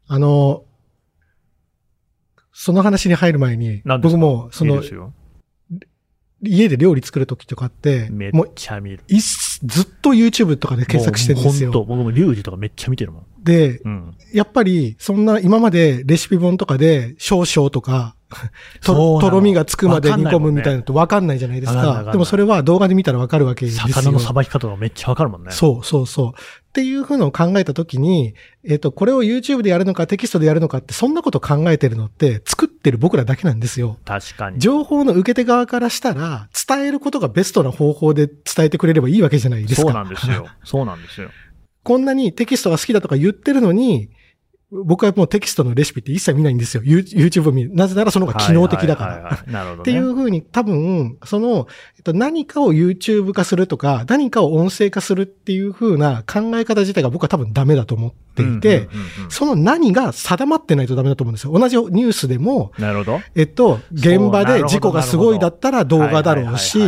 [0.07, 0.63] あの、
[2.53, 4.91] その話に入る前に僕も、そのいい。
[6.41, 9.03] 家で料理作るときとかって、めっちゃ見る。
[9.07, 11.71] ずっと YouTube とかで検索してるんですよ。
[11.71, 13.25] もうほんと僕もリュウジとかめっちゃ見てるもん。
[13.43, 14.15] で、うん。
[14.33, 18.15] やっぱり、そんな、今までレシピ本とかで、少々とか、
[18.83, 21.79] ととろみがつくまで煮込むみたいなわのって分かんないじゃないですか。
[21.79, 23.87] わかかでもそれは動画で見たら分かるわけですよ。
[23.87, 25.51] 魚のさばき方がめっちゃわかるもんね。
[25.51, 26.29] そうそうそう。
[26.29, 33.97] っていうふうのを考えたときに、えっ、と、これを YouTube でやるのかテキストでやるのかって、そんなこと考えてるのって、作ってる僕らだけなんですよ。
[34.05, 34.59] 確かに。
[34.59, 39.81] 情報の受け手側からしたら、伝えることがベストな方法で伝えてくれればいいわけじゃないですか。
[39.81, 40.47] そうなんですよ。
[40.63, 41.29] そうなんですよ。
[41.83, 44.09] こんなにテキストが好きだとか言ってるのに、
[44.71, 46.83] 僕はもうテキストのレシピって一切見ないんですよ。
[46.85, 47.73] ユー YouTube を見る。
[47.73, 49.13] なぜならその方が機能的だから。
[49.13, 49.81] はいはいはいはいなるほど、ね。
[49.81, 61.57] っていうふうに多分、その、えっと、何かを YouTube 化するとか、何かを音声化するっていうふうな考え方自体が僕は多分ダメだと思っていて、うんうんうんうんその何が定まってないとダメだと思うんですよ。
[61.57, 63.21] 同じニュースでも、なるほど。
[63.35, 66.79] えっと、現場で事故がすごいだったら動画だろうはいし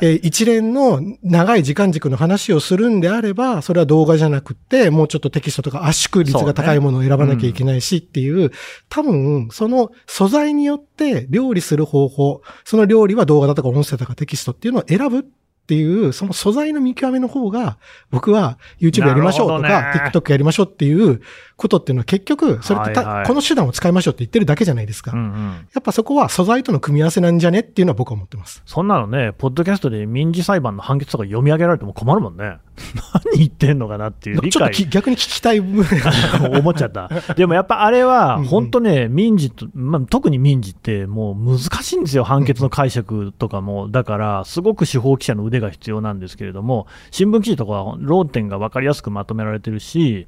[0.00, 8.50] えー一連の長い時間軸の話をするんであれば、それは動画じゃなくて、もうちょっとテキストとか圧縮率が高いものを選ばなきゃいけないしっていう、
[8.88, 15.22] 多分、その素材によって料理する方法、その料理は動画だとか音声だとかテキストっていうのを選ぶっ
[15.70, 17.78] ていう、その素材の見極めの方が、
[18.10, 21.22] 僕は YouTube やりましょうとか、ね TikTok やりましょうっていう
[21.56, 25.12] ことっていうのは結局、それってた、はいはいこの手段を使いましょうって言ってるだけじゃないですか。
[25.12, 25.68] うんうん。
[25.72, 28.62] やっぱそこは素材との組み合わせなんじゃねっていうのは僕は思ってます。
[28.66, 32.58] そんなのね、ポッドキャストで民事裁判の判決とか読み上げられても困るもんね。
[33.32, 37.08] 何言ってんのかなっていう理解ちょっとき逆に聞きたい部分が思っちゃった。
[37.34, 43.88] でもやっぱあれは本当ね、民事と、まあ、特に民事ってもう難しいんですよ、判決の解釈とかも。
[43.90, 50.26] だから、すごく司法記者の腕が必要なんですけれども、新聞記事とかは論点が分かりやすくまとめられてるし、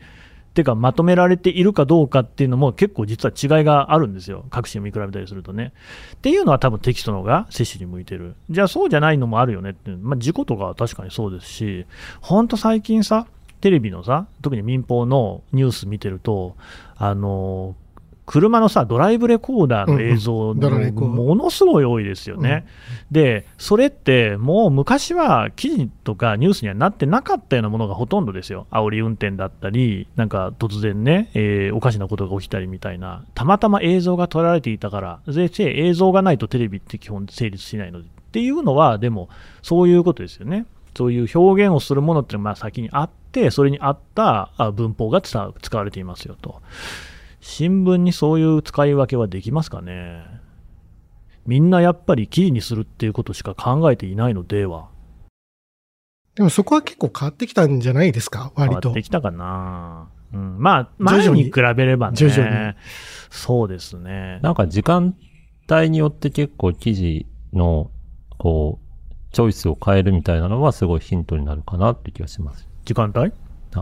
[0.54, 4.44] てか、まとめられているかどうかっていうのも結構実は違いがあるんですよ。
[4.50, 5.72] 各種見比べたりするとね。
[6.14, 8.34] っていうのは多分テキストの方が摂取に向いてる。
[8.50, 9.90] じゃあそうじゃないのもあるよねって。
[9.90, 11.86] まあ事故とかは確かにそうですし、
[12.20, 13.26] ほんと最近さ、
[13.62, 16.56] テレビのさ、特に民放のニュース見てると、
[16.96, 17.74] あの
[18.32, 20.58] 車のさ、ドライブレコーダーの映像うん
[21.04, 22.64] うものすごい多いですよね。
[23.10, 28.66] で、それってもう昔は記事とかニュースにはなってなかったようなものがほとんどですよ。
[28.70, 39.28] 煽り運転だったり、なんか突然ね、えーおかしなことが起きたりみたいな、たまたま映像が撮られていたから、で映像がないとテレビって基本成立しないのでっていうのは、でも
[39.60, 40.64] そういうことですよね。
[40.96, 46.62] そういう表現をするものっていうのがまあ先にあって、それに合ったあ文法が使われていますよと。
[47.44, 50.24] 新聞にそういう使い分けはできますかね？
[51.44, 54.90] みんなやっぱり記事にするっていうことしか考えていないのでは。
[56.36, 58.52] でもそこは結構変わってきたんじゃないですか？
[58.54, 59.02] 割と変わって。
[59.02, 60.08] きたかな。
[60.32, 62.16] うん、まあ、徐々に前に比べればね。
[62.16, 62.74] 徐々に
[63.28, 64.38] そうですね。
[64.42, 65.16] なんか時間
[65.68, 67.90] 帯によって結構記事の、
[68.38, 72.68] こう、チョイスを変えるみたいなのはすごいヒントになるかなって気がします。
[72.84, 73.32] 時間帯？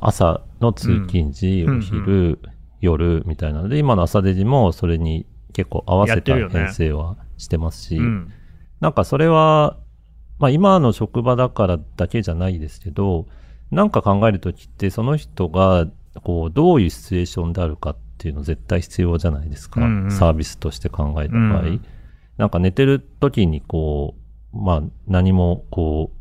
[0.01, 2.38] 朝の通勤時、うんお昼、
[2.81, 8.33] 夜みたいなので、今の朝デジもそれに結構合わせた編成はしてますし、うん。
[8.81, 9.77] なんかそれは、
[10.38, 13.27] まあ今の職場だからだけじゃないですけど、
[13.71, 15.87] なんか考えるときってその人が
[16.23, 19.81] こうどういうシチュエーションであるかっていうの絶対必要じゃないですか。
[19.81, 21.61] うんうんサービスとして考えた場合。
[21.61, 21.85] うん
[22.37, 24.14] なんか寝てる時にこ
[24.55, 26.19] う、まあ何もこう、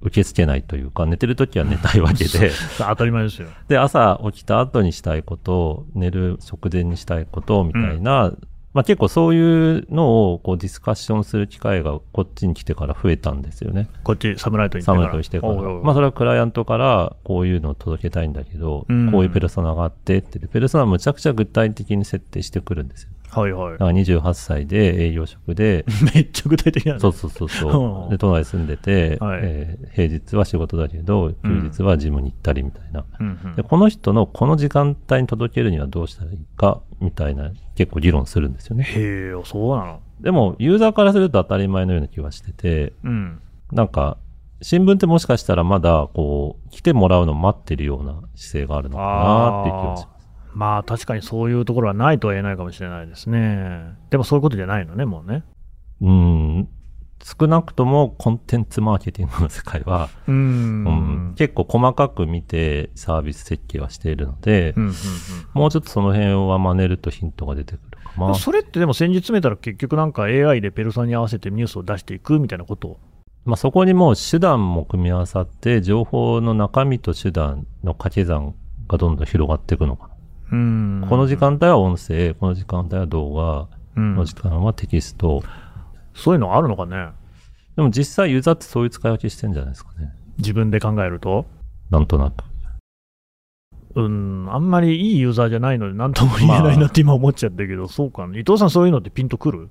[0.00, 3.48] 受け付けないというか、寝てる時は 寝たいわけで、当たり前ですよ。
[3.68, 8.32] で、朝起きた後にしたいこと、寝る直前にしたいことみたいな、
[8.74, 13.88] まあ結構そういうのをこうディスカッションする機会がこっちに来てから増えたんですよね。
[14.04, 15.16] こっち、サムライトに行サムってから。
[15.16, 15.52] ネとしてから。
[15.52, 23.10] おうおうまあそれはクライアントからこういうのを届けたいんだけど、うんこういうペルソナがあってって、でペルソナむちゃくちゃ具体的に設定してくるんですよ。
[23.30, 23.78] はいはいだ。
[23.78, 28.06] から28歳で営業職で、 めっちゃ具体的なんそうそうそうそうう。
[28.06, 33.04] んで、都内住んでて、はいえー平日は仕事だけど、休日はジムに行ったりみたいな。
[33.20, 38.84] うんうんで、この人のこの時間帯に届けるにはどうしたらいいか、みたいな、結構議論するんですよね。
[38.84, 40.00] へえ、そうなの。
[40.20, 43.38] でも、ユーザーからすると当たり前のような気がしてて、うん。
[43.72, 44.16] なんか、
[44.62, 50.17] 新聞ってもしかしたらまだ、こう、来てもらうのを待ってるような姿勢があるのかなっていう気がします。
[50.54, 53.96] まあ確かにそういうところはないとは言えないかもしれないですね。
[54.10, 55.44] でもそういうことじゃないのね、もうね。
[56.00, 56.68] うん。
[57.22, 60.84] 少なくともコンテンツマーケティングの世界は、うーうん
[61.30, 61.34] ん。
[61.36, 64.94] 結構細かく見てサービス設計はしているので、うんうん
[65.52, 68.34] もうちょっとその辺は真似るとヒントが出てくるかなうん。。
[68.36, 73.00] それってでも先日詰めたら結局なんか AI でペルソナに合わせてニュースを出していくみたいなこと？
[73.44, 78.54] まあ、そこにもう手段も組み合わさって、情報の中身と手段の掛け算
[78.86, 80.14] がどんどん広がっていくのかな。
[80.50, 85.42] この時間帯は音声、この時間帯は動画、うんこの時間はテキスト。
[86.14, 87.08] そういうのあるのかね？
[87.76, 90.12] でも実際ユーザーってそういう使い分けしてんじゃないですかね。
[90.38, 91.46] 自分で考えると？
[91.90, 92.44] なんとなく。
[93.94, 98.38] うん、あんまりいいユーザーじゃないので何とも言えないなって今思っちゃったけど、そうかな。
[98.38, 99.70] 伊藤さんそういうのってピンとくる？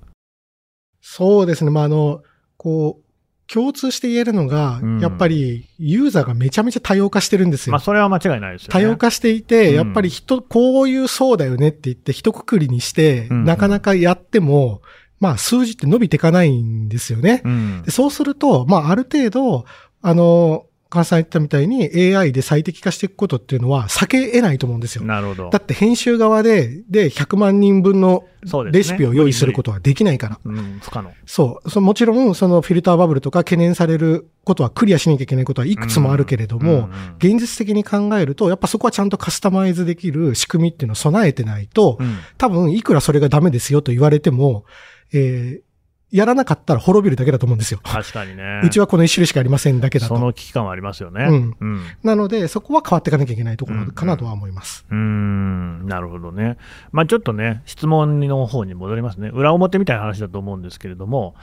[1.00, 1.70] そうですね。
[1.70, 2.22] まあ、あの、
[2.56, 3.04] こう、
[3.52, 7.72] 共通して言えるのが、うんやっぱりユーザーがめちゃめちゃ多様化してるんですよ。
[7.72, 8.72] まあそれは間違いないですよね。
[8.72, 14.82] 多様化していて、うんやっぱり人、こういうそうだよねって言って、一括りにして、うんなかなかやっても、
[15.20, 17.42] まあ数字って伸びていかないんですよね。
[17.44, 17.90] うんで。
[17.90, 19.64] そうすると、まあある程度、
[20.02, 25.04] あの、川さん言ったみたいに AI で最適化していくことっていうのは避け得ないと思うんですよ。
[25.04, 25.58] なるほどだ。
[25.58, 28.24] って編集側で、で、100万人分の
[28.72, 30.40] レシピを用意することはできないから。
[30.42, 31.12] うん、不可能。
[31.26, 31.70] そう。
[31.70, 44.64] そもちろん、そのフィルターバブルとか懸念されることはクリアしなきゃいけないことはいくつもあるけれども、うんうん現実的に考えると、やっぱそこはちゃんとカスタマイズできる仕組みっていうのを備えてないと、うん多分いくらそれがダメですよと言われても、
[45.12, 45.67] えー
[46.10, 47.80] やらなかったら滅びるだけだと思うんですよ。
[47.82, 48.62] 確かにね。
[48.64, 50.16] うちはこの一種類しかありませんだけだと。
[50.16, 51.26] その危機感はありますよね。
[51.28, 51.80] うんうん。
[52.02, 54.86] なので、そこは変わっていかなきゃいけないところかなとは思います。
[54.90, 56.56] うーんなるほどね。
[56.92, 59.28] まあちょっとね、質問の方に戻りますね。
[59.28, 61.34] 裏表みたいな話だと思うんですけれども、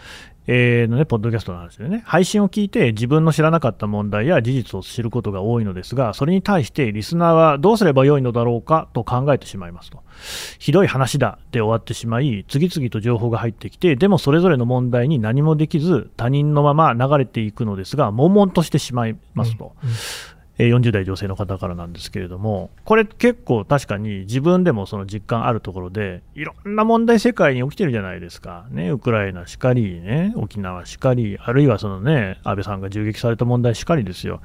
[0.48, 10.04] えーのね、ポッドキャストなんですよね、配信を聞いて自分の知らなかった問題や事実を知ることが多いのですが、それに対してリスナーはどうすればよいのだろうかと考えてしまいますと。
[10.60, 19.74] ひどい話だで終わってしまい、次々と情報が入ってきて、でもそれぞれの問題に何もできず、他人のまま流れていくのですが、悶々としてしまいますと。
[19.84, 19.96] うんうん
[20.58, 28.66] 40代女性の方からなんですけれども、これ結構確かに自分でもその実感あるところで、いろんな問題世界に起きてるじゃないですか。
[28.72, 34.42] ね、ウクライナしかり、ね、沖縄しかり、あるいはそのね、安倍さんが銃撃された問題しかりですよ。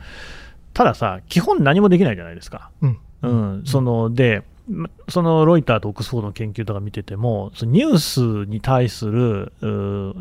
[0.75, 2.70] たださ、基本何もできないじゃないですか。
[2.83, 9.53] うんうん、そので、まそのロイターとオックスフォードの研究とか見てても、ニュースに対する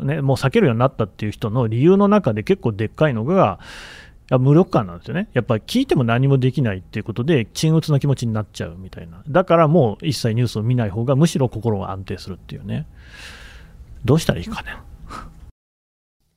[0.02, 3.60] ね、もう避けるようになったっていう人の理由の中で結構でっかいのが、
[4.30, 5.28] や無力感なんですよね。
[5.34, 9.22] やっぱり聞いても何もできないっていうことで、沈鬱な気持ちになっちゃうみたいな。
[9.28, 12.86] だからもう一切ニュースを見ない方がむしろ心が安定するっていうね。
[14.04, 14.76] どうしたらいいかね。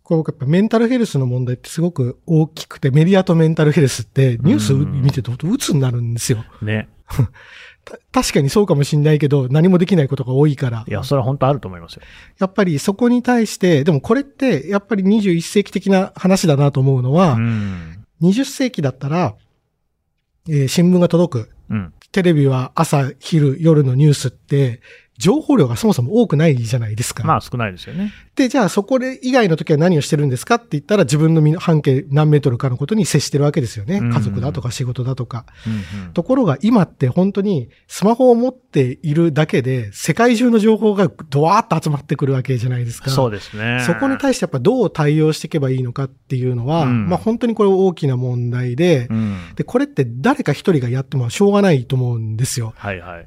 [0.03, 6.43] これ僕やっぱメンタルヘルスの問題ってすごく大きくて、メディアとメンタルヘルスってニュース見てると鬱になるんですよ。
[6.61, 6.89] ね。
[7.85, 10.91] た確かにそうかもしんないけど、何もできないことが多いからい。
[10.91, 12.01] や、それは本当あると思いますよ。
[12.39, 18.05] やっぱりそこに対して、でもこれってやっぱり21世紀的な話だなと思うのは、うん。
[18.21, 19.35] 20世紀だったら、
[20.49, 21.49] えー新聞が届く。
[21.69, 21.93] うん。
[22.11, 24.81] テレビは朝、昼、夜のニュースって、
[25.17, 27.23] 情報量がそもそも多くないじゃないですか。
[27.23, 28.11] まあ少ないですよね。
[28.35, 33.97] で、じゃあそこで以外の時は何をしてるんですかって言ったら自分の半径何メートルかのことに接してるわけですよね。
[33.97, 35.45] うん家族だとか仕事だとか。
[35.67, 43.09] うんうんところが今って本当にスマホを持っているだけで世界中の情報がドワーッと集まってくるわけじゃないですか。
[43.09, 43.83] そうですね。
[43.85, 49.37] そこに対してやっぱどう対応していけばいいのかっていうのは、うんまあ本当にこれ大きな問題で、うん。
[49.55, 52.73] で、これって誰か一人がやってもしょうがないと思うんですよ。
[52.77, 53.25] はいはい。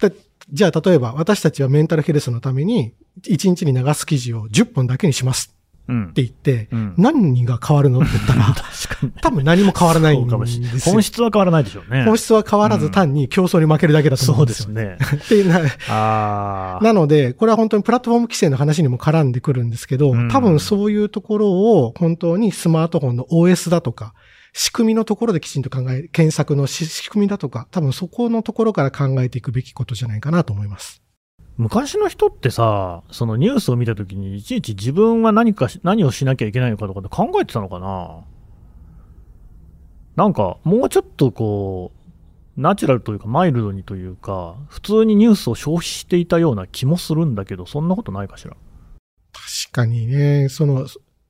[0.49, 5.57] だじゃあ例えば私たちはメンタルヘルスのために1日に流す記事を10本だけにします
[5.89, 8.55] うんって言って、うん何が変わるのって言ったら。
[9.23, 10.41] 多分何も変わらないそうん。
[10.41, 11.03] ですよ本。
[11.03, 12.05] 質は変わらないでしょうね。
[12.05, 14.67] 本質は変わらず単に競争に負けるだけだと思そううんでですよ。
[14.67, 15.23] すね。
[15.25, 16.85] っていうな ああ。
[16.85, 24.13] なので、これは本当にプラットフォーム規制の話にも絡んでくるんですけど、うん多分そういうところを本当にスマートフォンの OS だとか、
[24.59, 31.03] 仕組みのところできちんと考え、検索のし仕組みだとか、多分そこのところから考えていくべきことじゃないかなと思います。
[31.59, 38.25] 昔の人ってさ、そのニュースを見たときに、いちいち自分は何かし、何をしなきゃいけないのかとかって考えてたのかな？
[40.17, 41.93] なんか、もうちょっとこ
[42.57, 48.57] う、ナチュラルというか、マイルドにというか、普通にニュースを消費していたような気もするんだけど、そんなことないかしら？
[49.35, 50.87] 確かにね、その、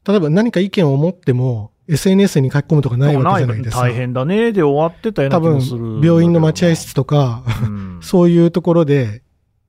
[0.06, 3.82] 例えば何か意見を持っても、SNS に書き込むとかないわけじゃないですか。
[3.82, 9.22] 大変だねで終わってたような多分気もするんだけどな。、病院の待合室とか、うん、 そういうところで、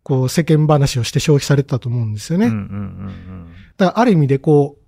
[0.04, 2.48] こう、世間話をして消費されてたと思うんですよね。
[2.48, 4.84] うんうんうんだからある意味でこう、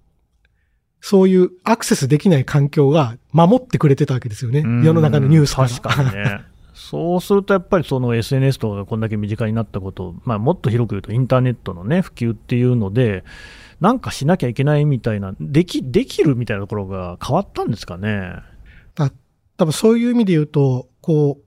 [1.02, 4.62] そういうアクセスできない環境が守ってくれてたわけですよね。
[4.62, 4.84] うん。
[4.84, 5.70] 世の中のニュースから。
[5.70, 6.42] 確かにね。
[6.82, 13.26] そうするとやっぱりその SNS とかがこんだけ身近になったこと、まあ、もっと広く言うとインターネットのね、普及っていうので、
[13.82, 18.32] なんかしなきゃいけないみたいな、でき、できるみたいなところが変わったんですかね？
[19.58, 21.44] 多分そういう意味で言うと、こう、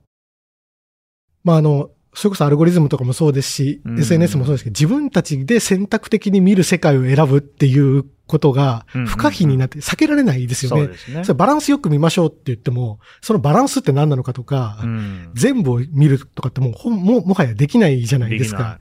[1.43, 10.83] まあ、あの、それこそアルゴリズムとかもそうですし、うん SNS もそうですけど、自分たちで選択的に見る世界を選ぶっていうことがうん不可避になって避けられないですよね。
[10.83, 11.33] そうですねそ。
[11.33, 18.79] れバランスよく見ましょうって言っても、そのバランスって何なのかとか、うん全部を見るとかってもうも、もはやできないじゃないですか。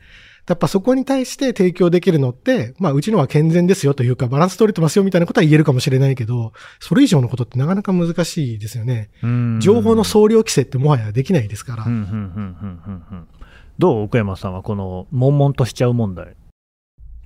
[0.49, 9.11] やっぱそこに対して提供できるのって、まあうちのは健全ですよというかバランス取れてますよみたいなことは言えるかもしれないけど、それ以上のことってなかなか難しいですよね。
[9.23, 11.87] うん情報の総量規制ってもはやできないですから。
[13.79, 16.35] どう奥山さんはこの、悶々としちゃう問題。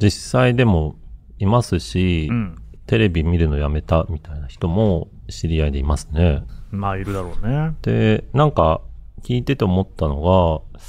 [0.01, 0.97] 実際でも
[1.39, 2.57] いますし、うん。
[2.87, 6.45] テレビ見るのやめたみたいな人も知り合いでいますね。
[6.71, 7.75] まあ、いるだろうね。
[7.83, 8.81] で、なんか
[9.23, 10.81] 聞いてて思ったのが、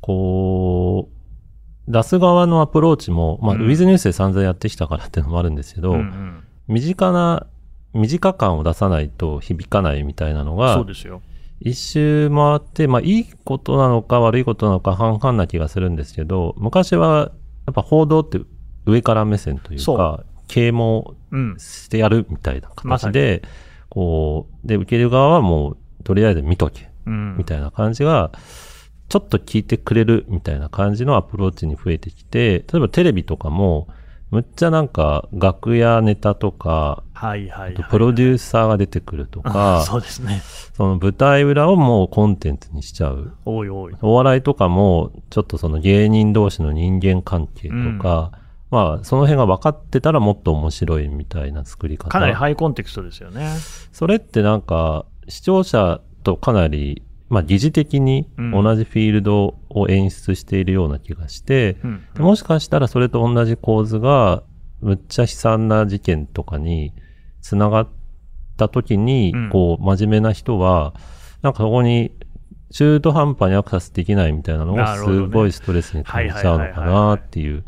[0.00, 7.46] こう、出す側のアプローチも、まあ、うんウィズニュースで散々やってきたからっていうのもあるんですけど、うんうん身近な
[7.92, 11.20] 身近感を出さないと響かないみたいなのがそう、ですよ。
[11.60, 17.32] 一周回って、まあいいことなのか悪いことなのか半々な気がするんですけど、昔は
[17.66, 18.40] やっぱ報道って
[18.86, 21.56] 上から目線というそか、啓蒙うん。
[21.58, 23.42] してやるみたいな形で、
[23.88, 27.36] こう、で、受ける側はもう、とりあえず見とけ、うん。
[27.36, 28.30] みたいな感じが、
[29.08, 33.88] ちょっと聞いてくれるみたいな感じのアプローチに増えてきて、例えばテレビとかも、
[34.30, 37.84] むっちゃなんか、楽屋ネタとか、はいはい、はい。
[37.88, 40.42] プロデューサーが出てくるとか、 そうですね。
[40.76, 43.34] その舞台裏をもうコンテンツにしちゃう。
[43.44, 43.94] おいおい。
[44.02, 48.32] お笑いとかも、ちょっとその芸人同士の人間関係とか、
[48.70, 52.08] まあ、その辺が分かってたらもっと面白いみたいな作り方。
[52.08, 53.48] かなりハイコンテクストですよね。
[53.92, 62.04] それってなんか、視聴者とかなり、まあ、疑似的にうん同じフィールドを演出しているような気がして、うん。
[62.14, 64.42] でもしかしたらそれと同じ構図が、
[64.80, 66.92] むっちゃ悲惨な事件とかに
[67.40, 67.88] 繋がっ
[68.56, 70.94] た時に、うんこう、真面目な人は、
[71.42, 72.12] なんかそこに
[72.72, 77.64] 中途半端にアクセスできないみたいなのがすごいストレスに感じちゃうのかなっていう。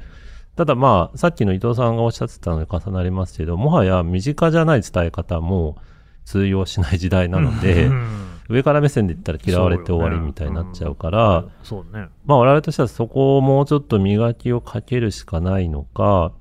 [0.56, 5.76] ただまあ、さっきの伊藤さんがおっしゃってたのに重なりますけど、もはや身近じゃない伝え方も
[6.24, 12.06] 通用しない時代なので、うん上から目線で言ったら嫌われて終わりみたいになっちゃうから、そうね。
[12.24, 16.32] まあ我々としてはそこをもうちょっと磨きをかけるしかないのか、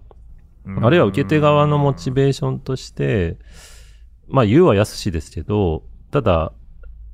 [0.65, 3.37] うんあるいは受け手側のモチベーションとして、
[4.27, 6.53] まあ言うは安しですけど、ただ、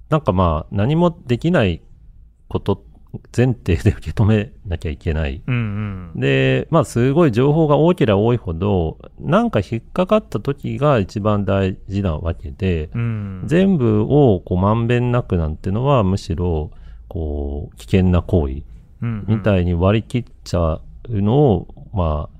[0.10, 1.82] なんかまあ何もできない
[2.50, 2.84] こと
[3.36, 5.42] 前提で受け止めなきゃいけない。
[5.46, 6.20] うんうん。
[6.20, 13.44] で、まあすごい情報が多ければ多いほど、なんか引っかかった時が一番大事なわけで、うん。
[13.46, 16.72] 全部をこうまんべんなくなんてのはむしろ、
[17.10, 18.62] こう、危険な行為
[19.28, 19.64] みたい。
[19.64, 22.38] いに割り切っちゃうのを、まあ、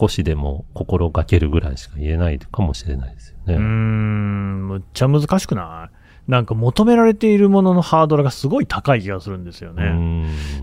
[0.00, 3.54] 少しでも心がけるぐらいしか言えないかもしれないですよね。
[3.54, 5.97] うーん、むっちゃ難しくない？
[6.28, 9.84] なんか求められているもののハードルがすごい高い気がするんですよね。
[9.84, 9.86] う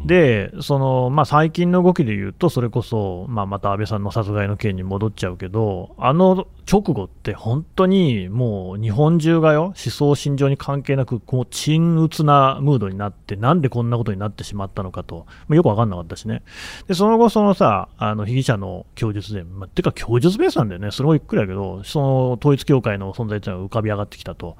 [0.03, 16.41] ん、で、その、まあ、最近の動きで言うと、それこそ、まあ、また安倍さんの殺害の件に戻っちゃうけど、あの直後って本当にもう日本中がよ、思想信条に関係なく、こう、沈鬱なムードになって、なんでこんなことになってしまったのかと、まよくわかんなかったしね。
[16.87, 20.89] で、その後、そのさ、あの、被疑者の供述で、まあ、てか供述ベースなんだよね。
[20.89, 24.57] それもゆっくりだけど、その統一教会の存在っていうのが浮かび上がってきたと。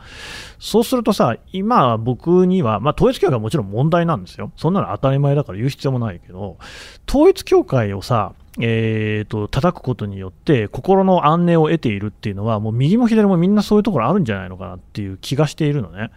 [0.59, 4.51] そうするとさ、今僕には、まあ統一教会はもちろん問題なんですよ。
[4.57, 6.57] そんなの当たり前だから言う必要もないけど、
[7.09, 16.11] 統一教会をさ、えー、と叩くことによって心の安寧を得ているっていうのはもう右も左もみんなそういうところあるんじゃないのかなっていう気がしているのね。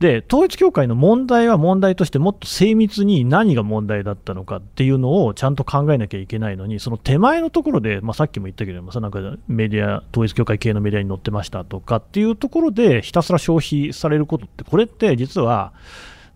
[0.00, 15.72] で統一教会の問題は問題としてもっと精密に何が問題だったのかっていうのをちゃんと考えなきゃいけないのにその手前のところで、まあ、さっきも言ったけどもさなんかメディア統一教会系のメディアに載ってましたとかっていうところでひたすら消費されることってこれって実は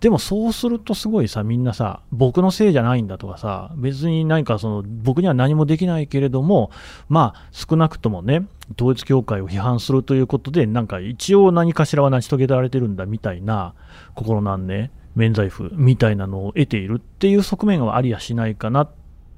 [0.01, 6.71] でもそうするとすごいさ、みんなさ、僕のせいじゃないんだとかさ、別に何かその、僕には何もできないけれども、
[7.09, 8.47] まあ、少なくともね、
[8.77, 13.75] 統一教会を批判するということで、なんか一応何かしらは成し遂げられてるんだみたいな、
[14.15, 18.91] 心なんね、免罪符みたいなのを得ているっていう側面はありやしないかなっ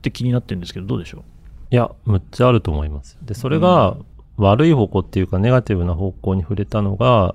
[0.02, 1.24] て気になってるんですけど、どうでしょ
[1.70, 3.16] いや、むっちゃあると思います。
[3.22, 3.96] で、それが
[4.36, 7.34] 悪い方向っていうかネガティブな方向に触れたのが、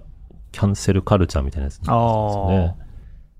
[0.51, 2.84] キャンセルカルチャーみたいなやつなんですよね。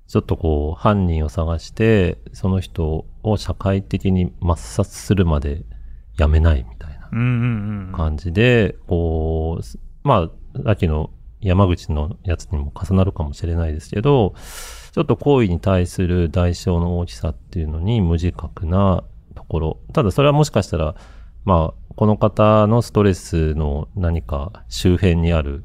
[0.08, 5.66] ちょっとこう、犯人を探して、その人を社会的に抹殺するまで
[6.18, 7.16] やめないみたいなう。
[7.16, 7.94] うんうんうん。
[7.94, 14.36] 感じで、こう、まあ、さっきの山口のやつにも重なるかもしれないですけど、
[14.92, 19.04] ちょっと行為に対する代償の大きさっていうのに無自覚な
[19.36, 19.80] ところ。
[19.94, 20.96] ただそれはもしかしたら、
[21.44, 25.64] まあ、この方のストレスの何か周辺にある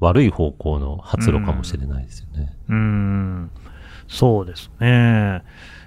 [0.00, 2.56] 悪い方向の発露かもしれないですよね。
[2.68, 3.50] うーん、
[4.08, 5.42] そうですね。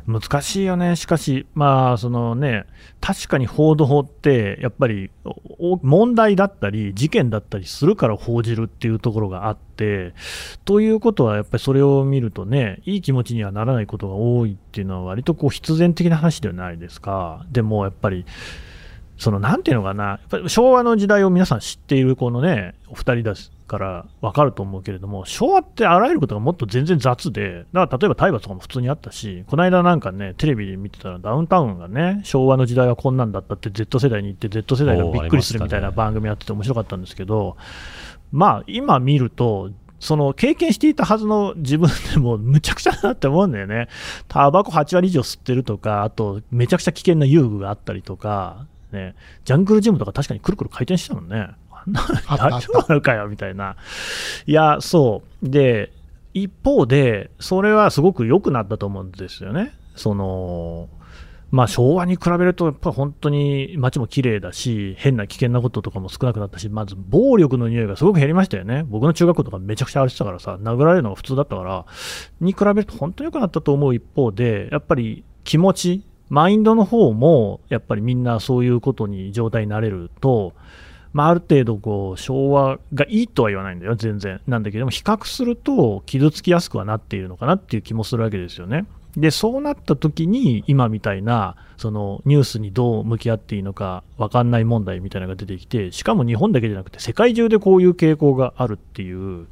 [0.07, 0.95] 難しいよね。
[0.95, 2.65] しかし、まあ、そのね、
[3.01, 5.11] 確かに報道法って、やっぱり
[5.83, 10.13] 問題だったり、事件だったりするから報じるっていうところがあって、
[10.63, 17.45] ということは、やっぱりそれを見るとね、いい気持ちにはならないことが多いっていうのは、割とこう必然的な話ではないですか。
[17.51, 18.25] でも、やっぱり、
[19.17, 37.57] そのなんていうのかな、やっぱり昭和の時代を皆さん知っているこのね、お二人ですから分かると思うけれども、昭和ってあらゆることがもっと全然雑で、だから例えば体罰とかも普通にあったし、この間なんかね、テレビで見てたらダウンタウンがね、昭和の時代はこんなんだったって Z 世代に行って Z 世代がびっくりするみたいな番組やってて面白かったんですけど、
[38.31, 43.89] まあ今見ると、その経験していたはずの自分でもむちゃくちゃだなって思うんだよね。
[44.27, 51.49] タバコ8割以上吸ってるとか、あとめちゃくちゃ危険な遊具があったりとか、ね、ジャングルジムとか確かにくるくる回転してたもんね。
[52.29, 52.37] 大。
[52.61, 53.75] 丈夫なのかよみたいな。
[54.45, 55.49] いや、そう。
[55.49, 55.91] で、
[56.33, 59.73] 一方で、それはすごく良くなったと思うんですよね。
[59.95, 60.89] その、
[61.49, 68.83] まあ昭和に比べると、やっぱ本当に街も綺麗だし、変な危険なこととかも少なくなったし、まず暴力の匂いがすごく減りましたよね。
[68.87, 71.85] 僕の中学校とかめちゃくちゃ荒れてたからさ、殴られるのが普通だったから、
[72.41, 80.53] に比べると本当に良くなったと思う一方で、やっぱり気持ち、マインドの方も、やっぱりみんなそういうことに状態になれると、
[81.17, 84.39] まあ、ある程度こう昭和がいいとは言わないんだよ、全然。
[84.45, 88.85] なんだけども、比較すると傷つきやすくはなっているのかなっていう気もするわけですよね。
[89.15, 99.47] で、そうなった時に、今みたいな、そのニュースにどう向き合っていいのか分かんない問題みたいなのが出てきて、しかも日本だけじゃなくて、世界中でこういう傾向があるっていう、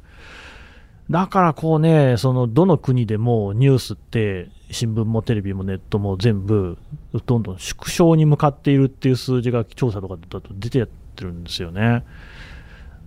[1.10, 6.78] だからこうね、そのどの国でもニュースって、新聞もテレビもネットも全部、
[7.26, 10.86] どんどん縮小に向かっているっていう数字が調査とかだと出て
[11.16, 12.04] ってるんですよね。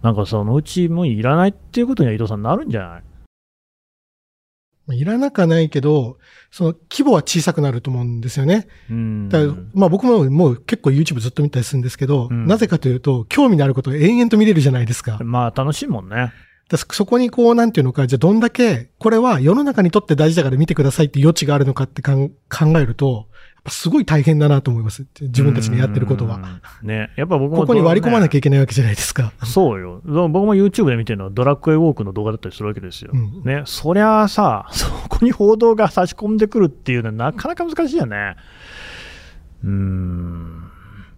[0.01, 3.03] なんかそのうちもういらないっていうことには伊藤さんなるんじゃない？
[4.99, 6.18] いらなくはないけど、
[6.49, 8.68] その規模は小さくなると思うんですよね。
[8.89, 9.39] うんだ
[9.74, 15.20] まあ僕ももう結構 YouTube ずっと見たりするんですけど、うんなぜかというと、興味のあることを延々と見れるじゃないですか。
[15.24, 16.34] まあ楽しいもんね。
[16.70, 22.30] だそこにこう、なんていうのか、じゃあどんだけ、これは世の中にとって大事だから見てくださいって余地があるのかって考
[22.80, 23.28] えると、
[23.70, 25.05] すごい大変だなと思います。
[25.22, 26.39] 自分たちのやってることは。
[26.82, 26.88] うん。
[26.88, 29.34] ね、やっぱ僕も、ここに割り込まなきゃゃいけないわけじゃないですか。
[29.43, 30.01] そうよ。
[30.05, 33.11] 僕も YouTube で見てるのはドラッグウェイウォークの動画だったりするわけですよ。
[33.13, 38.36] うんね、そりゃあさ、 そこに報道が差し込んでくるっていうのはなかなか難しいよね。
[39.63, 40.70] うーん。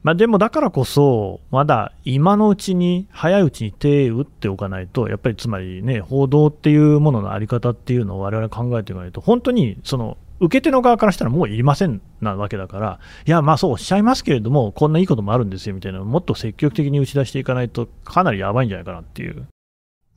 [0.04, 19.36] まあでもだからこそ、まだ今のうちに、早いうちに手打っておかないと、やっぱりつまりね、報道っていうもののあり方っていうのを我々考えていかないと、本当にその、受け手の側からしたらもういりませんなわけだから、いや、まあそうおっしゃいますけれども、こんないいこともあるんですよみたいなもっと積極的に打ち出していかないと、かなりやばいんじゃないかなっていう。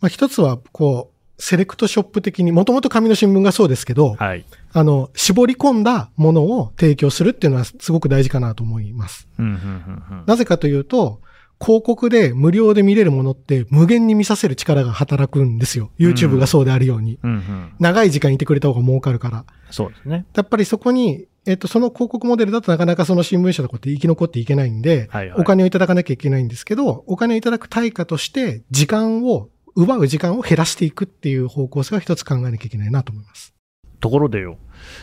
[0.00, 4.44] まあ一つは、こう、セレクトショップ的に、もともと紙の新聞がそうですけど、はい。
[4.72, 9.28] あの、絞り込んだものを提供するっていうのはすごく大事かなと思います。
[9.38, 11.20] うんうんうんうんなぜかというと、
[11.64, 15.90] 広告で無料で見れるものって無限に見させる力が働くんですよ。
[15.98, 17.18] YouTube がそうであるように。
[17.22, 19.46] うんうん、長い時間いてくれた方が儲かるから。
[19.70, 20.26] そうですね。
[20.34, 33.54] やっぱりそこに、えっと、その広告モデルだとなかなかその新聞社とかって生き残っていけないんで、はいはいお金をいただかなきゃいけないんですけど、お金をいただく対価として、時間を、奪う時間を減らしていくっていう方向性は一つ考えなきゃいけないなと思います。
[33.98, 34.58] ところでよ、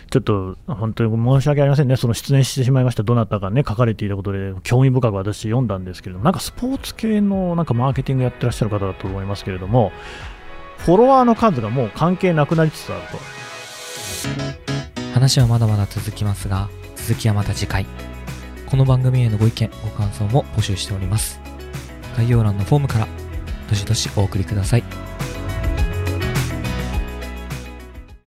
[0.10, 9.92] ちょっと本当に申し訳ありませんね、その出演してしまいました、どなたかね、書かれていたことで、興味深く私、読んだんですけれども、なんかスポーツ系のなんかマーケティングやってらっしゃる方だと思いますけれども、
[10.78, 13.18] フォロワーの数がもう関係なくなりつつあると。
[15.14, 17.86] 話はまだまだ続きますが、続きはまた次回。
[18.66, 21.40] この番組へのご意見、ご感想も募集しております。
[22.18, 23.08] 概要欄のフォームから、
[23.70, 25.11] どしどしお送りください。